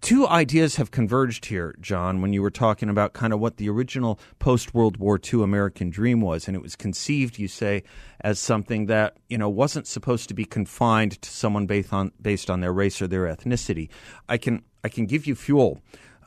two 0.00 0.28
ideas 0.28 0.76
have 0.76 0.92
converged 0.92 1.46
here, 1.46 1.74
John, 1.80 2.22
when 2.22 2.32
you 2.32 2.40
were 2.40 2.52
talking 2.52 2.88
about 2.88 3.12
kind 3.12 3.32
of 3.32 3.40
what 3.40 3.56
the 3.56 3.68
original 3.68 4.20
post 4.38 4.72
World 4.72 4.96
War 4.98 5.18
II 5.18 5.42
American 5.42 5.90
dream 5.90 6.20
was. 6.20 6.46
And 6.46 6.56
it 6.56 6.62
was 6.62 6.76
conceived, 6.76 7.36
you 7.36 7.48
say, 7.48 7.82
as 8.20 8.38
something 8.38 8.86
that, 8.86 9.16
you 9.28 9.36
know, 9.36 9.48
wasn't 9.48 9.88
supposed 9.88 10.28
to 10.28 10.34
be 10.34 10.44
confined 10.44 11.20
to 11.20 11.30
someone 11.30 11.66
based 11.66 11.92
on, 11.92 12.12
based 12.22 12.48
on 12.48 12.60
their 12.60 12.72
race 12.72 13.02
or 13.02 13.08
their 13.08 13.24
ethnicity. 13.24 13.88
I 14.28 14.38
can, 14.38 14.62
I 14.82 14.88
can 14.88 15.06
give 15.06 15.26
you 15.26 15.34
fuel 15.34 15.80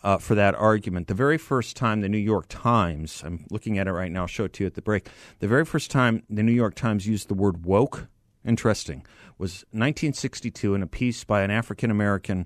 uh, 0.04 0.18
for 0.18 0.36
that 0.36 0.54
argument. 0.56 1.08
The 1.08 1.14
very 1.14 1.38
first 1.38 1.76
time 1.76 2.02
the 2.02 2.10
New 2.10 2.18
York 2.18 2.46
Times, 2.50 3.24
I'm 3.26 3.46
looking 3.50 3.78
at 3.78 3.88
it 3.88 3.92
right 3.92 4.12
now, 4.12 4.22
I'll 4.22 4.28
show 4.28 4.46
it 4.46 4.54
to 4.54 4.64
you 4.64 4.68
at 4.68 4.76
the 4.76 4.82
break. 4.82 5.08
The 5.40 5.48
very 5.48 5.66
first 5.66 5.90
time 5.90 6.24
the 6.30 6.44
New 6.44 6.52
York 6.52 6.76
Times 6.76 7.08
used 7.08 7.30
the 7.30 7.34
word 7.34 7.66
woke, 7.66 8.08
interesting, 8.46 9.06
was 9.38 9.64
1962 9.72 10.76
in 10.76 10.84
a 10.84 10.88
piece 10.88 11.24
by 11.24 11.42
an 11.42 11.52
African 11.52 11.90
American 11.90 12.46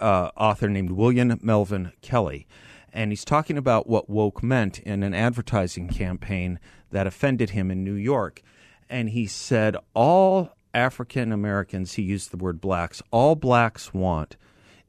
uh, 0.00 0.30
author 0.36 0.68
named 0.68 0.92
William 0.92 1.38
Melvin 1.42 1.92
Kelley. 2.00 2.46
And 2.92 3.10
he's 3.10 3.24
talking 3.24 3.58
about 3.58 3.88
what 3.88 4.08
woke 4.08 4.42
meant 4.42 4.78
in 4.80 5.02
an 5.02 5.14
advertising 5.14 5.88
campaign 5.88 6.60
that 6.90 7.06
offended 7.06 7.50
him 7.50 7.70
in 7.70 7.82
New 7.82 7.94
York. 7.94 8.40
And 8.88 9.10
he 9.10 9.26
said, 9.26 9.76
All 9.94 10.50
African 10.72 11.32
Americans, 11.32 11.94
he 11.94 12.02
used 12.02 12.30
the 12.30 12.36
word 12.36 12.60
blacks, 12.60 13.02
all 13.10 13.34
blacks 13.34 13.92
want 13.92 14.36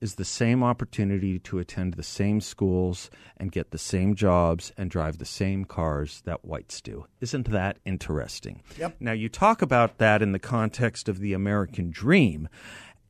is 0.02 0.16
the 0.16 0.26
same 0.26 0.64
opportunity 0.64 1.40
to 1.40 1.60
attend 1.60 1.94
the 1.94 2.04
same 2.04 2.42
schools 2.42 3.10
and 3.38 3.52
get 3.52 3.72
the 3.72 3.78
same 3.78 4.16
jobs 4.16 4.72
and 4.78 4.92
drive 4.92 5.18
the 5.18 5.26
same 5.26 5.66
cars 5.66 6.22
that 6.26 6.46
whites 6.46 6.82
do. 6.82 7.06
Isn't 7.22 7.50
that 7.52 7.78
interesting? 7.86 8.62
Yep. 8.78 8.98
Now, 9.00 9.14
you 9.14 9.30
talk 9.30 9.62
about 9.62 9.98
that 9.98 10.22
in 10.22 10.32
the 10.32 10.40
context 10.40 11.10
of 11.10 11.20
the 11.20 11.34
American 11.34 11.92
dream, 11.92 12.50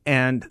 and 0.04 0.48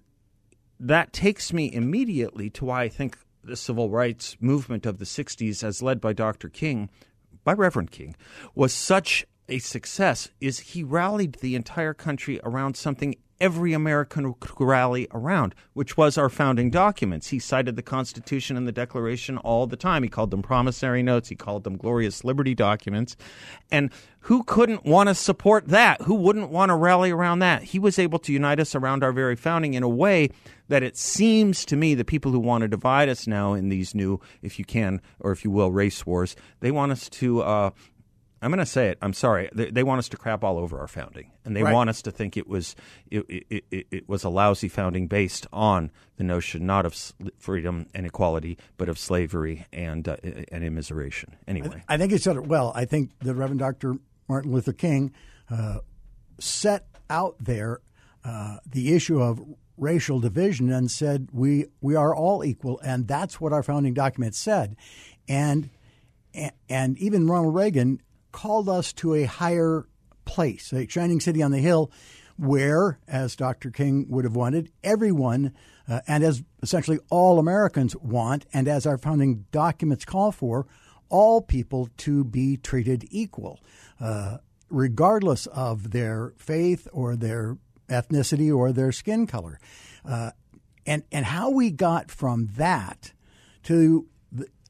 that 0.80 1.14
takes 1.14 1.54
me 1.54 1.74
immediately 1.74 2.50
to 2.52 2.66
why 2.66 2.84
I 2.84 2.90
think 2.90 3.18
the 3.44 3.56
civil 3.56 3.90
rights 3.90 4.38
movement 4.40 4.86
of 4.86 4.98
the 4.98 5.06
60s, 5.06 5.64
as 5.64 5.82
led 5.82 6.02
by 6.02 6.14
Dr. 6.14 6.50
King, 6.50 6.90
by 7.44 7.54
Reverend 7.54 7.92
King, 7.92 8.16
was 8.56 8.74
such 8.74 9.26
a 9.48 9.60
success 9.60 10.30
is 10.42 10.60
he 10.60 10.84
rallied 10.84 11.36
the 11.36 11.56
entire 11.56 11.94
country 11.94 12.40
around 12.44 12.76
something 12.76 13.16
every 13.40 13.74
American 13.74 14.34
could 14.40 14.66
rally 14.66 15.08
around, 15.12 15.54
which 15.74 15.98
was 15.98 16.18
our 16.18 16.30
founding 16.30 16.70
documents. 16.70 17.28
He 17.28 17.40
cited 17.40 17.76
the 17.76 17.82
Constitution 17.82 18.56
and 18.56 18.68
the 18.68 18.72
Declaration 18.72 19.38
all 19.40 19.68
the 19.68 19.76
time. 19.76 20.04
He 20.04 20.10
called 20.10 20.32
them 20.32 20.42
promissory 20.42 21.04
notes, 21.04 21.30
he 21.30 21.36
called 21.36 21.64
them 21.64 21.78
glorious 21.78 22.24
liberty 22.24 22.56
documents. 22.56 23.18
And 23.72 23.92
who 24.22 24.44
couldn't 24.44 24.86
want 24.86 25.10
to 25.10 25.16
support 25.16 25.68
that? 25.68 26.02
Who 26.04 26.16
wouldn't 26.16 26.50
want 26.50 26.70
to 26.70 26.76
rally 26.76 27.12
around 27.12 27.40
that? 27.40 27.64
He 27.64 27.80
was 27.80 28.00
able 28.00 28.20
to 28.20 28.34
unite 28.34 28.60
us 28.60 28.74
around 28.74 29.04
our 29.04 29.12
very 29.12 29.36
founding 29.36 29.74
in 29.74 29.84
a 29.84 29.90
way 29.90 30.30
that 30.68 30.82
it 30.82 30.98
seems 30.98 31.66
to 31.66 31.76
me 31.76 31.94
the 31.94 32.06
people 32.06 32.32
who 32.32 32.40
want 32.40 32.64
to 32.64 32.68
divide 32.68 33.10
us 33.10 33.28
now 33.28 33.54
in 33.54 33.70
these 33.70 33.94
new, 33.94 34.20
if 34.42 34.58
you 34.58 34.66
can, 34.66 35.02
or 35.20 35.32
if 35.32 35.44
you 35.44 35.52
will, 35.52 35.72
race 35.72 36.06
wars, 36.06 36.36
they 36.62 36.72
want 36.72 36.92
us 36.92 37.08
to 37.10 37.42
uh, 37.42 37.70
I'm 38.42 38.52
going 38.52 38.60
to 38.60 38.66
say 38.66 38.90
it. 38.90 38.98
I'm 39.02 39.14
sorry. 39.14 39.50
They, 39.54 39.72
they, 39.72 39.84
want 39.84 40.00
us 40.00 40.10
to 40.10 40.18
crap 40.18 40.44
all 40.44 40.58
over 40.58 40.80
our 40.80 40.88
founding, 40.88 41.32
and 41.46 41.56
they 41.56 41.64
right. 41.64 41.74
want 41.74 41.90
us 41.90 42.02
to 42.04 42.12
think 42.12 42.38
it 42.38 42.48
was 42.48 42.76
it, 43.10 43.26
it, 43.30 43.64
it, 43.72 43.88
it, 43.92 44.10
was 44.10 44.24
a 44.24 44.30
lousy 44.30 44.68
founding 44.68 45.08
based 45.08 45.48
on 45.54 45.90
the 46.18 46.24
notion 46.24 46.66
not 46.66 46.86
of 46.86 47.14
freedom 47.40 47.88
and 47.94 48.06
equality, 48.06 48.58
but 48.78 48.90
of 48.90 49.00
slavery 49.00 49.66
and 49.72 50.08
uh, 50.08 50.18
and 50.24 50.64
immiseration. 50.64 51.30
Anyway, 51.48 51.84
I, 51.88 51.96
I, 51.96 51.98
think 51.98 52.12
you 52.12 52.18
said 52.18 52.36
it 52.36 52.46
well. 52.48 52.72
I 52.76 52.86
think 52.86 53.12
the 53.20 53.34
Reverend 53.34 53.60
Dr. 53.60 53.96
Martin 54.28 54.52
Luther 54.52 54.74
King 54.74 55.14
uh, 55.50 55.80
set 56.40 56.88
out 57.10 57.36
there 57.40 57.82
uh, 58.24 58.58
the 58.66 58.94
issue 58.94 59.22
of 59.22 59.42
racial 59.78 60.20
division 60.20 60.72
and 60.72 60.90
said 60.92 61.30
we 61.32 61.66
we 61.82 61.96
are 61.96 62.16
all 62.16 62.44
equal, 62.44 62.80
and 62.82 63.08
that's 63.08 63.40
what 63.40 63.54
our 63.54 63.64
founding 63.64 63.94
document 63.94 64.36
said, 64.36 64.76
and 65.28 65.70
and 66.70 66.98
even 66.98 67.28
Ronald 67.28 67.56
Reagan 67.56 68.02
called 68.36 68.68
us 68.68 68.92
to 68.92 69.14
a 69.14 69.24
higher 69.24 69.88
place, 70.26 70.74
a 70.74 70.86
shining 70.90 71.22
city 71.22 71.42
on 71.42 71.52
the 71.52 71.60
hill, 71.60 71.90
where, 72.36 73.00
as 73.08 73.34
Dr. 73.38 73.72
King 73.72 74.08
would 74.10 74.26
have 74.26 74.36
wanted, 74.36 74.74
everyone, 74.84 75.54
uh, 75.88 76.02
and 76.06 76.22
as 76.22 76.44
essentially 76.62 77.00
all 77.10 77.40
Americans 77.40 77.96
want, 77.96 78.46
and 78.52 78.68
as 78.68 78.86
our 78.86 78.98
founding 78.98 79.46
documents 79.54 80.04
call 80.04 80.34
for, 80.34 80.68
all 81.08 81.42
people 81.42 81.88
to 81.96 82.26
be 82.26 82.58
treated 82.58 83.06
equal, 83.10 83.62
uh, 84.02 84.40
regardless 84.70 85.46
of 85.48 85.92
their 85.92 86.34
faith 86.36 86.90
or 86.92 87.16
their 87.16 87.58
ethnicity 87.88 88.54
or 88.54 88.74
their 88.74 88.92
skin 88.92 89.26
color. 89.28 89.62
Uh, 90.04 90.32
and, 90.86 91.04
and 91.10 91.26
how 91.26 91.52
we 91.52 91.72
got 91.72 92.12
from 92.12 92.50
that 92.58 93.14
to 93.64 94.10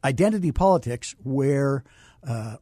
identity 0.03 0.51
politics, 0.51 1.15
where 1.23 1.83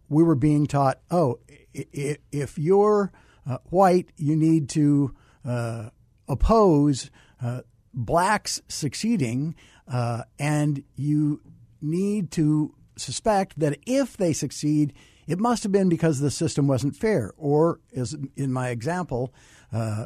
we 0.09 0.23
were 0.23 0.35
being 0.35 0.67
taught, 0.67 0.99
oh, 1.11 1.39
if 1.73 2.57
you're 2.57 3.11
uh, 3.47 3.57
white, 3.65 4.09
you 4.17 4.35
need 4.35 4.69
to 4.69 5.13
uh, 5.45 5.89
oppose 6.27 7.09
uh, 7.41 7.61
blacks 7.93 8.61
succeeding, 8.67 9.55
uh, 9.87 10.23
and 10.39 10.83
you 10.95 11.41
need 11.81 12.31
to 12.31 12.73
suspect 12.95 13.59
that 13.59 13.77
if 13.85 14.15
they 14.17 14.33
succeed, 14.33 14.93
it 15.27 15.39
must 15.39 15.63
have 15.63 15.71
been 15.71 15.89
because 15.89 16.19
the 16.19 16.31
system 16.31 16.67
wasn't 16.67 16.95
fair. 16.95 17.33
Or, 17.37 17.79
as 17.95 18.15
in 18.35 18.51
my 18.51 18.69
example, 18.69 19.33
uh, 19.71 20.05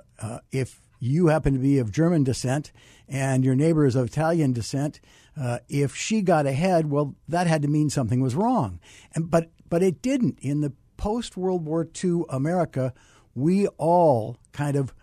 if 0.52 0.82
you 1.00 1.28
happen 1.28 1.54
to 1.54 1.60
be 1.60 1.78
of 1.78 1.92
German 1.92 2.24
descent 2.24 2.72
and 3.08 3.44
your 3.44 3.56
neighbor 3.56 3.86
is 3.86 3.96
of 3.96 4.08
Italian 4.08 4.54
descent, 4.54 5.00
uh, 5.40 5.60
if 5.70 5.96
she 5.96 6.22
got 6.22 6.46
ahead, 6.46 6.90
well, 6.90 7.16
that 7.28 7.48
had 7.48 7.62
to 7.62 7.68
mean 7.68 7.90
something 7.90 8.22
was 8.22 8.36
wrong. 8.36 8.80
And 9.14 9.30
but 9.30 9.52
but 9.70 9.84
it 9.84 10.02
didn't. 10.02 10.40
In 10.42 10.62
the 10.62 10.74
post 10.98 11.38
World 11.38 11.66
War 11.66 11.88
II 12.04 12.24
America, 12.30 12.94
we 13.36 13.68
all 13.78 14.38
kind 14.52 14.76
of 14.76 14.94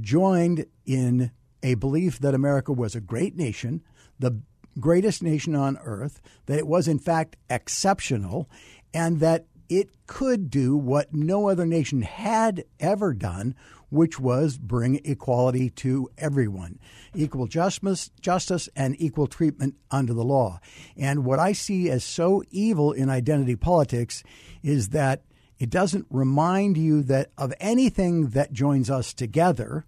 joined 0.00 0.66
in 0.84 1.30
a 1.62 1.74
belief 1.74 2.18
that 2.20 2.34
America 2.34 2.72
was 2.72 2.94
a 2.94 3.00
great 3.00 3.36
nation, 3.36 3.82
the 4.18 4.40
greatest 4.78 5.22
nation 5.22 5.54
on 5.54 5.78
earth, 5.84 6.20
that 6.46 6.58
it 6.58 6.66
was 6.66 6.88
in 6.88 6.98
fact 6.98 7.36
exceptional, 7.48 8.48
and 8.92 9.20
that 9.20 9.46
it 9.68 9.90
could 10.06 10.50
do 10.50 10.76
what 10.76 11.12
no 11.12 11.48
other 11.48 11.66
nation 11.66 12.02
had 12.02 12.64
ever 12.80 13.12
done, 13.12 13.54
which 13.90 14.20
was 14.20 14.58
bring 14.58 15.00
equality 15.04 15.70
to 15.70 16.08
everyone, 16.18 16.78
equal 17.14 17.46
justice, 17.46 18.10
justice 18.20 18.68
and 18.76 18.94
equal 18.98 19.26
treatment 19.26 19.74
under 19.90 20.12
the 20.12 20.24
law. 20.24 20.60
And 20.96 21.24
what 21.24 21.38
I 21.38 21.52
see 21.52 21.90
as 21.90 22.04
so 22.04 22.42
evil 22.50 22.92
in 22.92 23.08
identity 23.08 23.56
politics 23.56 24.22
is 24.62 24.90
that 24.90 25.22
it 25.58 25.70
doesn't 25.70 26.06
remind 26.10 26.76
you 26.76 27.02
that 27.04 27.30
of 27.36 27.52
anything 27.58 28.28
that 28.28 28.52
joins 28.52 28.90
us 28.90 29.12
together, 29.12 29.84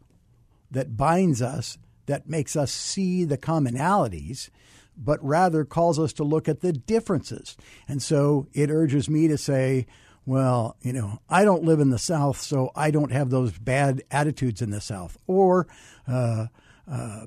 that 0.70 0.96
binds 0.96 1.40
us, 1.42 1.78
that 2.06 2.28
makes 2.28 2.56
us 2.56 2.72
see 2.72 3.24
the 3.24 3.38
commonalities, 3.38 4.50
but 4.96 5.24
rather 5.24 5.64
calls 5.64 5.98
us 5.98 6.12
to 6.14 6.24
look 6.24 6.48
at 6.48 6.60
the 6.60 6.72
differences. 6.72 7.56
And 7.86 8.02
so 8.02 8.48
it 8.52 8.70
urges 8.70 9.08
me 9.08 9.28
to 9.28 9.38
say, 9.38 9.86
well, 10.30 10.76
you 10.80 10.92
know, 10.92 11.18
I 11.28 11.44
don't 11.44 11.64
live 11.64 11.80
in 11.80 11.90
the 11.90 11.98
South, 11.98 12.40
so 12.40 12.70
I 12.76 12.92
don't 12.92 13.10
have 13.10 13.30
those 13.30 13.58
bad 13.58 14.04
attitudes 14.12 14.62
in 14.62 14.70
the 14.70 14.80
South. 14.80 15.18
Or, 15.26 15.66
uh, 16.06 16.46
uh, 16.88 17.26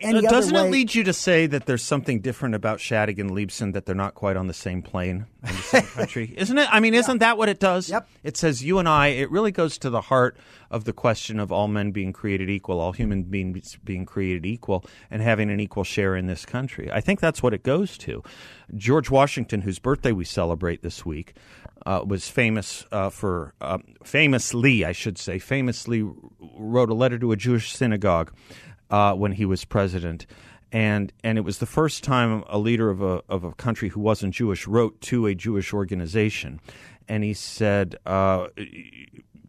any 0.00 0.22
Doesn't 0.22 0.54
other 0.54 0.68
it 0.68 0.70
lead 0.70 0.94
you 0.94 1.04
to 1.04 1.12
say 1.12 1.46
that 1.46 1.66
there's 1.66 1.82
something 1.82 2.20
different 2.20 2.54
about 2.54 2.78
Shadegg 2.78 3.18
and 3.18 3.30
Leibsohn 3.30 3.72
that 3.72 3.86
they're 3.86 3.94
not 3.94 4.14
quite 4.14 4.36
on 4.36 4.46
the 4.46 4.54
same 4.54 4.82
plane 4.82 5.26
in 5.42 5.54
the 5.54 5.62
same 5.62 5.82
country? 5.94 6.34
Isn't 6.36 6.58
it? 6.58 6.68
I 6.70 6.80
mean, 6.80 6.94
isn't 6.94 7.18
that 7.18 7.36
what 7.36 7.48
it 7.48 7.58
does? 7.58 7.90
Yep. 7.90 8.08
It 8.22 8.36
says 8.36 8.64
you 8.64 8.78
and 8.78 8.88
I. 8.88 9.08
It 9.08 9.30
really 9.30 9.50
goes 9.50 9.78
to 9.78 9.90
the 9.90 10.02
heart 10.02 10.36
of 10.70 10.84
the 10.84 10.92
question 10.92 11.40
of 11.40 11.52
all 11.52 11.68
men 11.68 11.90
being 11.90 12.12
created 12.12 12.48
equal, 12.48 12.80
all 12.80 12.92
human 12.92 13.24
beings 13.24 13.76
being 13.84 14.06
created 14.06 14.46
equal, 14.46 14.84
and 15.10 15.22
having 15.22 15.50
an 15.50 15.60
equal 15.60 15.84
share 15.84 16.16
in 16.16 16.26
this 16.26 16.46
country. 16.46 16.90
I 16.92 17.00
think 17.00 17.20
that's 17.20 17.42
what 17.42 17.54
it 17.54 17.62
goes 17.62 17.98
to. 17.98 18.22
George 18.74 19.10
Washington, 19.10 19.62
whose 19.62 19.78
birthday 19.78 20.12
we 20.12 20.24
celebrate 20.24 20.82
this 20.82 21.04
week, 21.04 21.34
uh, 21.86 22.02
was 22.06 22.28
famous 22.28 22.86
uh, 22.92 23.10
for 23.10 23.52
um, 23.60 23.82
famously, 24.04 24.84
I 24.84 24.92
should 24.92 25.18
say, 25.18 25.38
famously 25.38 26.08
wrote 26.56 26.90
a 26.90 26.94
letter 26.94 27.18
to 27.18 27.32
a 27.32 27.36
Jewish 27.36 27.72
synagogue 27.72 28.32
uh, 28.94 29.12
when 29.12 29.32
he 29.32 29.44
was 29.44 29.64
president. 29.64 30.24
And, 30.70 31.12
and 31.24 31.36
it 31.36 31.40
was 31.40 31.58
the 31.58 31.66
first 31.66 32.04
time 32.04 32.44
a 32.48 32.58
leader 32.58 32.90
of 32.90 33.02
a, 33.02 33.22
of 33.28 33.42
a 33.42 33.52
country 33.52 33.88
who 33.88 34.00
wasn't 34.00 34.34
Jewish 34.34 34.68
wrote 34.68 35.00
to 35.02 35.26
a 35.26 35.34
Jewish 35.34 35.72
organization. 35.72 36.60
And 37.08 37.24
he 37.24 37.34
said, 37.34 37.96
uh, 38.06 38.46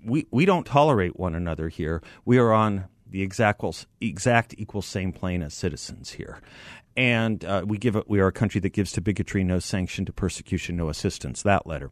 we, 0.03 0.25
we 0.31 0.45
don't 0.45 0.65
tolerate 0.65 1.19
one 1.19 1.35
another 1.35 1.69
here. 1.69 2.01
We 2.25 2.39
are 2.39 2.51
on 2.53 2.85
the 3.07 3.21
exact, 3.21 3.63
exact 4.01 4.55
equal 4.57 4.81
same 4.81 5.13
plane 5.13 5.43
as 5.43 5.53
citizens 5.53 6.09
here. 6.09 6.41
And 6.97 7.45
uh, 7.45 7.65
we 7.67 7.77
give 7.77 8.01
we 8.07 8.19
are 8.21 8.27
a 8.27 8.31
country 8.31 8.59
that 8.61 8.73
gives 8.73 8.93
to 8.93 9.01
bigotry 9.01 9.43
no 9.43 9.59
sanction, 9.59 10.05
to 10.05 10.13
persecution 10.13 10.75
no 10.75 10.89
assistance. 10.89 11.43
That 11.43 11.67
letter, 11.67 11.91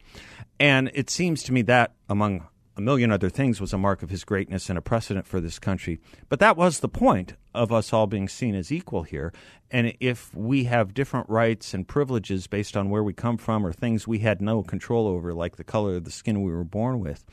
and 0.62 0.90
it 0.94 1.10
seems 1.10 1.44
to 1.44 1.52
me 1.52 1.62
that 1.64 1.92
among 2.08 2.48
a 2.76 2.82
million 2.82 3.12
other 3.12 3.30
things 3.30 3.62
was 3.62 3.72
a 3.74 3.78
mark 3.78 4.02
of 4.04 4.10
his 4.10 4.24
greatness 4.24 4.68
and 4.70 4.78
a 4.78 4.82
precedent 4.82 5.28
for 5.28 5.40
this 5.40 5.60
country. 5.60 6.00
But 6.30 6.40
that 6.40 6.58
was 6.58 6.80
the 6.80 6.90
point 6.90 7.34
of 7.54 7.72
us 7.72 7.94
all 7.94 8.08
being 8.08 8.28
seen 8.28 8.56
as 8.56 8.72
equal 8.72 9.04
here. 9.04 9.32
And 9.70 9.94
if 10.00 10.34
we 10.34 10.64
have 10.66 10.94
different 10.94 11.30
rights 11.30 11.74
and 11.74 11.88
privileges 11.88 12.48
based 12.48 12.76
on 12.76 12.90
where 12.90 13.04
we 13.04 13.14
come 13.14 13.38
from 13.38 13.66
or 13.66 13.72
things 13.74 14.08
we 14.08 14.20
had 14.20 14.42
no 14.42 14.64
control 14.64 15.08
over, 15.08 15.34
like 15.34 15.58
the 15.58 15.64
color 15.64 15.96
of 15.98 16.04
the 16.06 16.12
skin 16.12 16.42
we 16.42 16.52
were 16.52 16.64
born 16.64 17.00
with, 17.00 17.26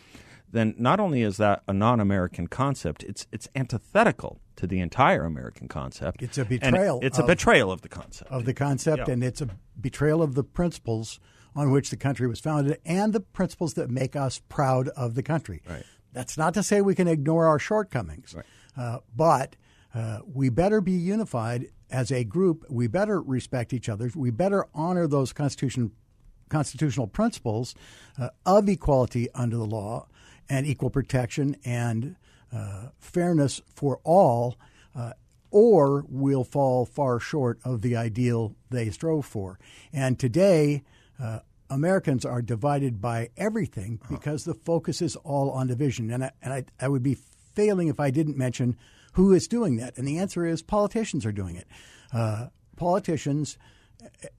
then 0.53 0.75
not 0.77 1.01
only 1.01 1.23
is 1.23 1.37
that 1.37 1.63
a 1.69 1.73
non-American 1.73 2.49
concept, 2.49 3.05
it's 3.05 3.27
it's 3.33 3.49
antithetical 3.55 4.41
to 4.57 4.67
the 4.67 4.81
entire 4.81 5.25
American 5.25 5.69
concept. 5.69 6.23
It's 6.23 6.37
a 6.39 6.41
And 6.43 6.49
betrayal 6.51 6.99
it's 7.03 7.19
a 7.19 7.23
of- 7.23 7.29
betrayal 7.29 7.71
of 7.73 7.81
the 7.83 7.89
concept. 7.89 8.31
of 8.31 8.45
the 8.45 8.53
concept, 8.53 9.07
Yeah. 9.07 9.13
and 9.15 9.25
it's 9.25 9.41
a 9.41 9.49
betrayal 9.81 10.23
of 10.23 10.35
the 10.35 10.43
principles 10.45 11.19
on 11.55 11.71
which 11.71 11.91
the 11.91 11.97
country 11.97 12.27
was 12.27 12.41
founded 12.41 12.79
and 12.85 13.13
the 13.13 13.21
principles 13.21 13.75
that 13.75 13.91
make 13.91 14.17
us 14.17 14.41
proud 14.49 14.89
of 14.89 15.15
the 15.15 15.23
country. 15.23 15.63
Right. 15.69 15.85
That's 16.13 16.37
not 16.37 16.55
to 16.55 16.63
say 16.63 16.81
we 16.81 16.95
can 16.95 17.09
ignore 17.09 17.47
our 17.47 17.59
shortcomings, 17.59 18.35
uh, 18.77 18.99
but 19.15 19.57
uh, 19.95 20.21
we 20.33 20.49
better 20.49 20.81
be 20.81 20.93
unified 20.93 21.67
as 21.91 22.11
a 22.11 22.25
group. 22.25 22.65
We 22.69 22.87
better 22.87 23.21
respect 23.21 23.73
each 23.73 23.89
other. 23.89 24.11
We 24.15 24.31
better 24.31 24.67
honor 24.75 25.07
those 25.07 25.33
constitution, 25.33 25.93
constitutional 26.49 27.07
principles 27.07 27.75
uh, 28.19 28.31
of 28.45 28.69
equality 28.69 29.29
under 29.35 29.57
the 29.57 29.67
law 29.67 30.09
and 30.49 30.67
equal 30.67 30.91
protection 30.91 31.57
and 31.65 32.17
uh, 32.53 32.89
fairness 32.99 33.61
for 33.75 34.01
all. 34.05 34.57
Uh, 34.95 35.13
or 35.53 36.05
we'll 36.09 36.45
fall 36.45 36.87
far 36.87 37.19
short 37.19 37.59
of 37.65 37.83
the 37.83 37.97
ideal 37.97 38.55
they 38.71 38.89
strove 38.91 39.27
for. 39.27 39.59
And 39.93 40.19
today, 40.19 40.85
uh, 41.21 41.41
Americans 41.71 42.25
are 42.25 42.43
divided 42.43 43.01
by 43.01 43.31
everything 43.37 44.01
because 44.11 44.45
the 44.45 44.55
focus 44.55 45.01
is 45.01 45.17
all 45.17 45.51
on 45.51 45.69
division. 45.69 46.11
And 46.11 46.25
I, 46.25 46.33
and 46.43 46.53
I, 46.53 46.65
I 46.81 46.89
would 46.89 47.03
be 47.03 47.17
failing 47.55 47.89
if 47.89 48.01
I 48.01 48.11
didn't 48.11 48.37
mention 48.37 48.77
who 49.15 49.33
is 49.33 49.49
doing 49.49 49.77
that. 49.77 49.97
And 49.97 50.07
the 50.07 50.19
answer 50.19 50.45
is 50.45 50.63
politicians 50.63 51.25
are 51.25 51.33
doing 51.33 51.57
it. 51.57 51.67
Uh, 52.13 52.49
politicians, 52.77 53.57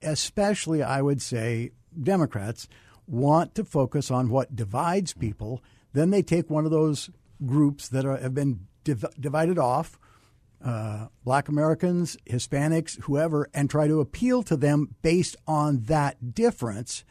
especially, 0.02 0.82
I 0.82 1.02
would 1.02 1.22
say, 1.22 1.70
Democrats, 2.00 2.68
want 3.06 3.54
to 3.54 3.64
focus 3.64 4.10
on 4.10 4.30
what 4.30 4.54
divides 4.54 5.12
people. 5.12 5.62
Then 5.92 6.10
they 6.10 6.22
take 6.22 6.50
one 6.50 6.64
of 6.64 6.70
those 6.70 7.10
groups 7.44 7.88
that 7.88 8.04
are, 8.04 8.16
have 8.16 8.34
been 8.34 8.66
div- 8.84 9.04
divided 9.18 9.58
off 9.58 9.98
uh, 10.64 11.08
black 11.24 11.48
Americans, 11.48 12.16
Hispanics, 12.28 13.00
whoever, 13.02 13.48
and 13.52 13.68
try 13.68 13.88
to 13.88 14.00
appeal 14.00 14.42
to 14.44 14.56
them 14.56 14.94
based 15.02 15.36
on 15.46 15.82
that 15.84 16.34
difference 16.34 17.04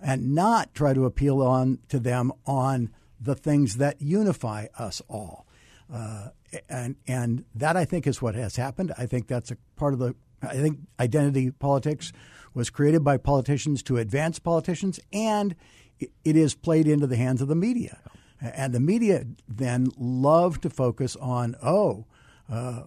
and 0.00 0.34
not 0.34 0.74
try 0.74 0.94
to 0.94 1.04
appeal 1.04 1.42
on 1.42 1.78
to 1.88 1.98
them 1.98 2.32
on 2.46 2.90
the 3.20 3.34
things 3.34 3.76
that 3.76 4.00
unify 4.00 4.66
us 4.78 5.00
all. 5.08 5.46
Uh, 5.92 6.28
and 6.68 6.96
and 7.06 7.44
that 7.54 7.76
I 7.76 7.84
think 7.84 8.06
is 8.06 8.20
what 8.20 8.34
has 8.34 8.56
happened. 8.56 8.92
I 8.98 9.06
think 9.06 9.26
that's 9.26 9.50
a 9.50 9.56
part 9.76 9.92
of 9.92 9.98
the. 9.98 10.14
I 10.42 10.54
think 10.54 10.80
identity 10.98 11.50
politics 11.50 12.12
was 12.52 12.68
created 12.68 13.04
by 13.04 13.16
politicians 13.16 13.82
to 13.84 13.96
advance 13.98 14.38
politicians, 14.38 14.98
and 15.12 15.54
it, 15.98 16.10
it 16.24 16.36
is 16.36 16.54
played 16.54 16.88
into 16.88 17.06
the 17.06 17.16
hands 17.16 17.40
of 17.40 17.48
the 17.48 17.54
media. 17.54 17.98
And 18.40 18.72
the 18.72 18.80
media 18.80 19.24
then 19.46 19.88
love 19.96 20.60
to 20.62 20.70
focus 20.70 21.14
on 21.16 21.54
oh, 21.62 22.06
uh, 22.52 22.82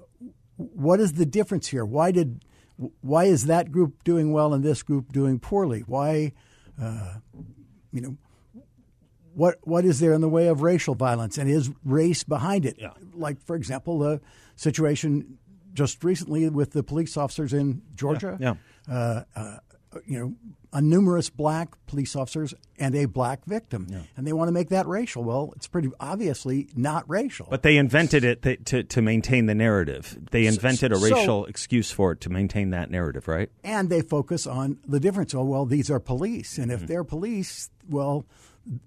what 0.58 1.00
is 1.00 1.14
the 1.14 1.26
difference 1.26 1.68
here? 1.68 1.84
Why 1.84 2.12
did 2.12 2.46
why 3.02 3.26
is 3.26 3.46
that 3.46 3.72
group 3.72 4.04
doing 4.04 4.32
well 4.32 4.54
and 4.54 4.64
this 4.64 4.84
group 4.84 5.12
doing 5.12 5.40
poorly? 5.40 5.82
Why, 5.88 6.34
uh, 6.82 7.16
you 7.92 8.02
know, 8.02 8.18
what 9.34 9.58
what 9.64 9.86
is 9.86 10.00
there 10.00 10.14
in 10.14 10.22
the 10.22 10.30
way 10.30 10.48
of 10.48 10.62
racial 10.62 10.94
violence 10.94 11.38
and 11.38 11.50
is 11.50 11.72
race 11.84 12.24
behind 12.24 12.66
it? 12.66 12.76
Yeah. 12.78 12.92
Like 13.14 13.42
for 13.42 13.56
example, 13.56 14.00
the 14.00 14.22
situation 14.56 15.40
just 15.74 16.04
recently 16.04 16.48
with 16.50 16.72
the 16.72 16.84
police 16.84 17.18
officers 17.18 17.52
in 17.52 17.82
Georgia. 17.96 18.38
Yeah. 18.40 18.54
Uh, 18.90 19.24
uh, 19.36 19.58
you 20.06 20.20
know, 20.20 20.34
a 20.74 20.82
numerous 20.82 21.30
black 21.30 21.70
police 21.88 22.16
officers 22.16 22.54
and 22.78 22.94
a 22.96 23.06
black 23.06 23.46
victim, 23.46 23.88
and 24.18 24.28
they 24.28 24.34
want 24.34 24.48
to 24.50 24.52
make 24.52 24.70
that 24.70 24.88
racial. 24.88 25.24
Well, 25.24 25.54
it's 25.56 25.68
pretty 25.68 25.90
obviously 26.00 26.68
not 26.76 27.10
racial. 27.10 27.48
But 27.50 27.64
they 27.64 27.78
invented 27.78 28.24
it 28.24 28.42
th- 28.42 28.60
to 28.66 28.84
to 28.84 29.02
maintain 29.02 29.46
the 29.46 29.56
narrative. 29.56 30.18
They 30.32 30.46
invented 30.48 30.92
a 30.92 30.98
so- 30.98 31.04
racial 31.16 31.46
excuse 31.46 31.92
for 31.92 32.12
it 32.12 32.22
to 32.22 32.30
maintain 32.30 32.72
that 32.72 32.92
narrative, 32.92 33.28
right? 33.28 33.50
and 33.64 33.90
they 33.90 34.02
focus 34.02 34.46
on 34.46 34.80
the 34.88 35.00
difference. 35.00 35.34
Oh, 35.34 35.44
well, 35.44 35.66
these 35.66 35.90
are 35.90 36.00
police, 36.00 36.58
and 36.58 36.72
if 36.72 36.80
Mm-hmm. 36.80 36.88
they're 36.88 37.04
police, 37.06 37.70
well, 37.90 38.26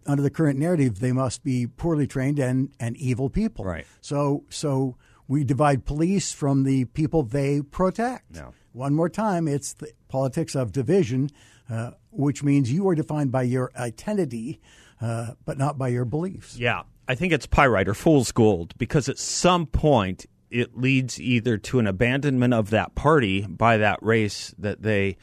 under 0.07 0.23
the 0.23 0.31
current 0.31 0.59
narrative, 0.59 0.99
they 1.01 1.13
must 1.13 1.43
be 1.45 1.67
poorly 1.67 2.07
trained 2.07 2.39
and, 2.39 2.71
and 2.81 2.97
evil 2.97 3.31
people. 3.31 3.65
Right. 3.65 3.87
So, 4.01 4.45
so 4.51 4.97
we 5.29 5.45
divide 5.45 5.85
police 5.85 6.33
from 6.33 6.65
the 6.65 6.85
people 6.87 7.23
they 7.23 7.63
protect. 7.63 8.35
Yeah. 8.35 8.51
One 8.79 8.95
more 8.95 9.09
time, 9.09 9.49
it's 9.49 9.73
the 9.73 9.91
politics 10.07 10.55
of 10.55 10.71
division, 10.71 11.31
uh, 11.69 11.91
which 12.13 12.45
means 12.45 12.71
you 12.71 12.87
are 12.89 12.95
defined 12.95 13.33
by 13.33 13.43
your 13.43 13.73
identity, 13.77 14.61
uh, 15.01 15.33
but 15.45 15.59
not 15.59 15.77
by 15.77 15.89
your 15.89 16.05
beliefs. 16.05 16.57
Yeah, 16.57 16.83
I 17.09 17.17
think 17.17 17.33
it's 17.33 17.45
pyrite 17.45 17.89
or 17.89 17.95
fool's 17.95 18.31
gold 18.31 18.79
because 18.79 19.09
at 19.09 19.19
some 19.19 19.67
point 19.67 20.27
it 20.49 20.79
leads 20.79 21.21
either 21.21 21.59
to 21.59 21.81
an 21.81 21.89
abandonment 21.89 22.55
of 22.55 22.71
that 22.71 22.95
party 22.95 23.45
by 23.49 23.79
that 23.79 24.01
race 24.01 24.55
that 24.59 24.81
they 24.81 25.17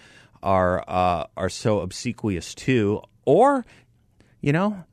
are 0.43 0.83
uh, 0.85 1.27
are 1.37 1.47
so 1.47 1.79
obsequious 1.79 2.55
to, 2.55 3.03
or 3.23 3.65
you 4.41 4.51
know, 4.51 4.83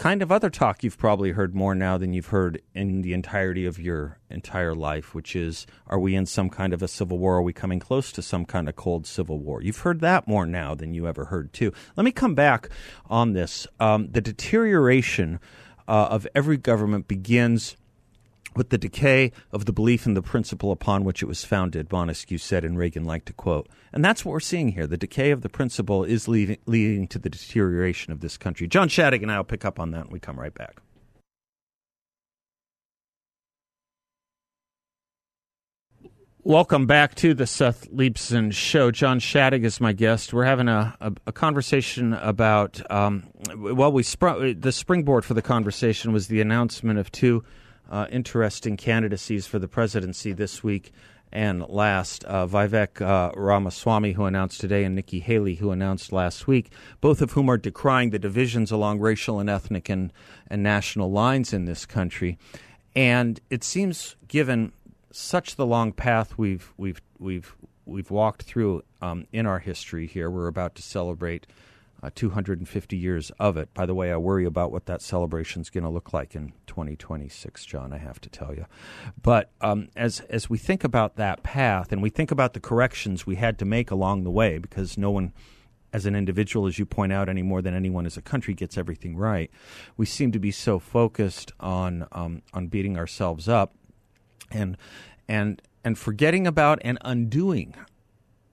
kind 0.00 0.22
of 0.22 0.32
other 0.32 0.48
talk 0.48 0.82
you've 0.82 0.96
probably 0.96 1.32
heard 1.32 1.54
more 1.54 1.74
now 1.74 1.98
than 1.98 2.14
you've 2.14 2.28
heard 2.28 2.62
in 2.74 3.02
the 3.02 3.12
entirety 3.12 3.66
of 3.66 3.78
your 3.78 4.16
entire 4.30 4.74
life, 4.74 5.14
which 5.14 5.36
is, 5.36 5.66
are 5.88 5.98
we 5.98 6.14
in 6.14 6.24
some 6.24 6.48
kind 6.48 6.72
of 6.72 6.82
a 6.82 6.88
civil 6.88 7.18
war? 7.18 7.36
Are 7.36 7.42
we 7.42 7.52
coming 7.52 7.78
close 7.78 8.10
to 8.12 8.22
some 8.22 8.46
kind 8.46 8.66
of 8.66 8.76
cold 8.76 9.06
civil 9.06 9.38
war? 9.38 9.62
You've 9.62 9.80
heard 9.80 10.00
that 10.00 10.26
more 10.26 10.46
now 10.46 10.74
than 10.74 10.94
you 10.94 11.06
ever 11.06 11.26
heard 11.26 11.52
too. 11.52 11.70
Let 11.96 12.04
me 12.04 12.12
come 12.12 12.34
back 12.34 12.70
on 13.10 13.34
this. 13.34 13.66
Um, 13.78 14.08
the 14.10 14.22
deterioration 14.22 15.38
uh, 15.86 16.08
of 16.10 16.26
every 16.34 16.56
government 16.56 17.06
begins 17.06 17.76
with 18.54 18.70
the 18.70 18.78
decay 18.78 19.32
of 19.52 19.64
the 19.64 19.72
belief 19.72 20.06
in 20.06 20.14
the 20.14 20.22
principle 20.22 20.72
upon 20.72 21.04
which 21.04 21.22
it 21.22 21.26
was 21.26 21.44
founded, 21.44 21.90
Montesquieu 21.90 22.38
said, 22.38 22.64
and 22.64 22.76
Reagan 22.76 23.04
liked 23.04 23.26
to 23.26 23.32
quote. 23.32 23.68
And 23.92 24.04
that's 24.04 24.24
what 24.24 24.32
we're 24.32 24.40
seeing 24.40 24.72
here. 24.72 24.86
The 24.86 24.96
decay 24.96 25.30
of 25.30 25.42
the 25.42 25.48
principle 25.48 26.04
is 26.04 26.28
leading, 26.28 26.58
leading 26.66 27.08
to 27.08 27.18
the 27.18 27.30
deterioration 27.30 28.12
of 28.12 28.20
this 28.20 28.36
country. 28.36 28.66
John 28.66 28.88
Shadegg 28.88 29.22
and 29.22 29.30
I 29.30 29.36
will 29.36 29.44
pick 29.44 29.64
up 29.64 29.78
on 29.78 29.92
that 29.92 30.06
when 30.06 30.12
we 30.12 30.20
come 30.20 30.38
right 30.38 30.54
back. 30.54 30.80
Welcome 36.42 36.86
back 36.86 37.16
to 37.16 37.34
the 37.34 37.46
Seth 37.46 37.90
Leibsohn 37.90 38.50
Show. 38.54 38.90
John 38.90 39.20
Shadegg 39.20 39.62
is 39.62 39.78
my 39.78 39.92
guest. 39.92 40.32
We're 40.32 40.46
having 40.46 40.68
a, 40.68 40.96
a, 40.98 41.12
a 41.26 41.32
conversation 41.32 42.14
about, 42.14 42.80
um, 42.90 43.24
well, 43.54 43.92
we 43.92 44.02
sprung, 44.02 44.58
the 44.58 44.72
springboard 44.72 45.26
for 45.26 45.34
the 45.34 45.42
conversation 45.42 46.14
was 46.14 46.28
the 46.28 46.40
announcement 46.40 46.98
of 46.98 47.12
two 47.12 47.44
uh, 47.90 48.06
interesting 48.10 48.76
candidacies 48.76 49.46
for 49.46 49.58
the 49.58 49.68
presidency 49.68 50.32
this 50.32 50.62
week 50.62 50.92
and 51.32 51.68
last. 51.68 52.24
Uh, 52.24 52.46
Vivek 52.46 53.00
uh, 53.00 53.32
Ramaswamy, 53.36 54.12
who 54.12 54.24
announced 54.24 54.60
today, 54.60 54.84
and 54.84 54.94
Nikki 54.94 55.20
Haley, 55.20 55.56
who 55.56 55.70
announced 55.70 56.12
last 56.12 56.46
week, 56.46 56.72
both 57.00 57.20
of 57.22 57.32
whom 57.32 57.48
are 57.48 57.58
decrying 57.58 58.10
the 58.10 58.18
divisions 58.18 58.70
along 58.70 59.00
racial 59.00 59.38
and 59.38 59.48
ethnic 59.48 59.88
and, 59.88 60.12
and 60.48 60.62
national 60.62 61.10
lines 61.10 61.52
in 61.52 61.64
this 61.64 61.86
country. 61.86 62.38
And 62.96 63.40
it 63.50 63.62
seems, 63.62 64.16
given 64.26 64.72
such 65.12 65.56
the 65.56 65.66
long 65.66 65.92
path 65.92 66.38
we've 66.38 66.72
we've 66.76 67.00
we've 67.18 67.54
we've 67.84 68.10
walked 68.10 68.42
through 68.42 68.82
um, 69.02 69.26
in 69.32 69.46
our 69.46 69.58
history 69.58 70.06
here. 70.06 70.30
We're 70.30 70.46
about 70.46 70.74
to 70.76 70.82
celebrate 70.82 71.46
uh, 72.02 72.10
250 72.14 72.96
years 72.96 73.30
of 73.38 73.56
it. 73.56 73.72
By 73.74 73.86
the 73.86 73.94
way, 73.94 74.12
I 74.12 74.16
worry 74.16 74.44
about 74.44 74.72
what 74.72 74.86
that 74.86 75.02
celebration 75.02 75.62
is 75.62 75.70
going 75.70 75.84
to 75.84 75.90
look 75.90 76.12
like 76.12 76.34
in 76.34 76.52
2026, 76.66 77.64
John. 77.66 77.92
I 77.92 77.98
have 77.98 78.20
to 78.22 78.28
tell 78.28 78.54
you. 78.54 78.66
But 79.22 79.50
um, 79.60 79.88
as 79.96 80.20
as 80.30 80.48
we 80.48 80.58
think 80.58 80.84
about 80.84 81.16
that 81.16 81.42
path 81.42 81.92
and 81.92 82.02
we 82.02 82.10
think 82.10 82.30
about 82.30 82.54
the 82.54 82.60
corrections 82.60 83.26
we 83.26 83.36
had 83.36 83.58
to 83.58 83.64
make 83.64 83.90
along 83.90 84.24
the 84.24 84.30
way, 84.30 84.58
because 84.58 84.96
no 84.96 85.10
one 85.10 85.32
as 85.92 86.06
an 86.06 86.14
individual, 86.14 86.66
as 86.66 86.78
you 86.78 86.86
point 86.86 87.12
out, 87.12 87.28
any 87.28 87.42
more 87.42 87.60
than 87.60 87.74
anyone 87.74 88.06
as 88.06 88.16
a 88.16 88.22
country 88.22 88.54
gets 88.54 88.78
everything 88.78 89.16
right. 89.16 89.50
We 89.96 90.06
seem 90.06 90.32
to 90.32 90.38
be 90.38 90.52
so 90.52 90.78
focused 90.78 91.52
on 91.60 92.06
um, 92.12 92.42
on 92.54 92.68
beating 92.68 92.96
ourselves 92.96 93.48
up 93.48 93.74
and 94.50 94.76
and 95.28 95.60
and 95.84 95.98
forgetting 95.98 96.46
about 96.46 96.78
and 96.82 96.98
undoing, 97.02 97.74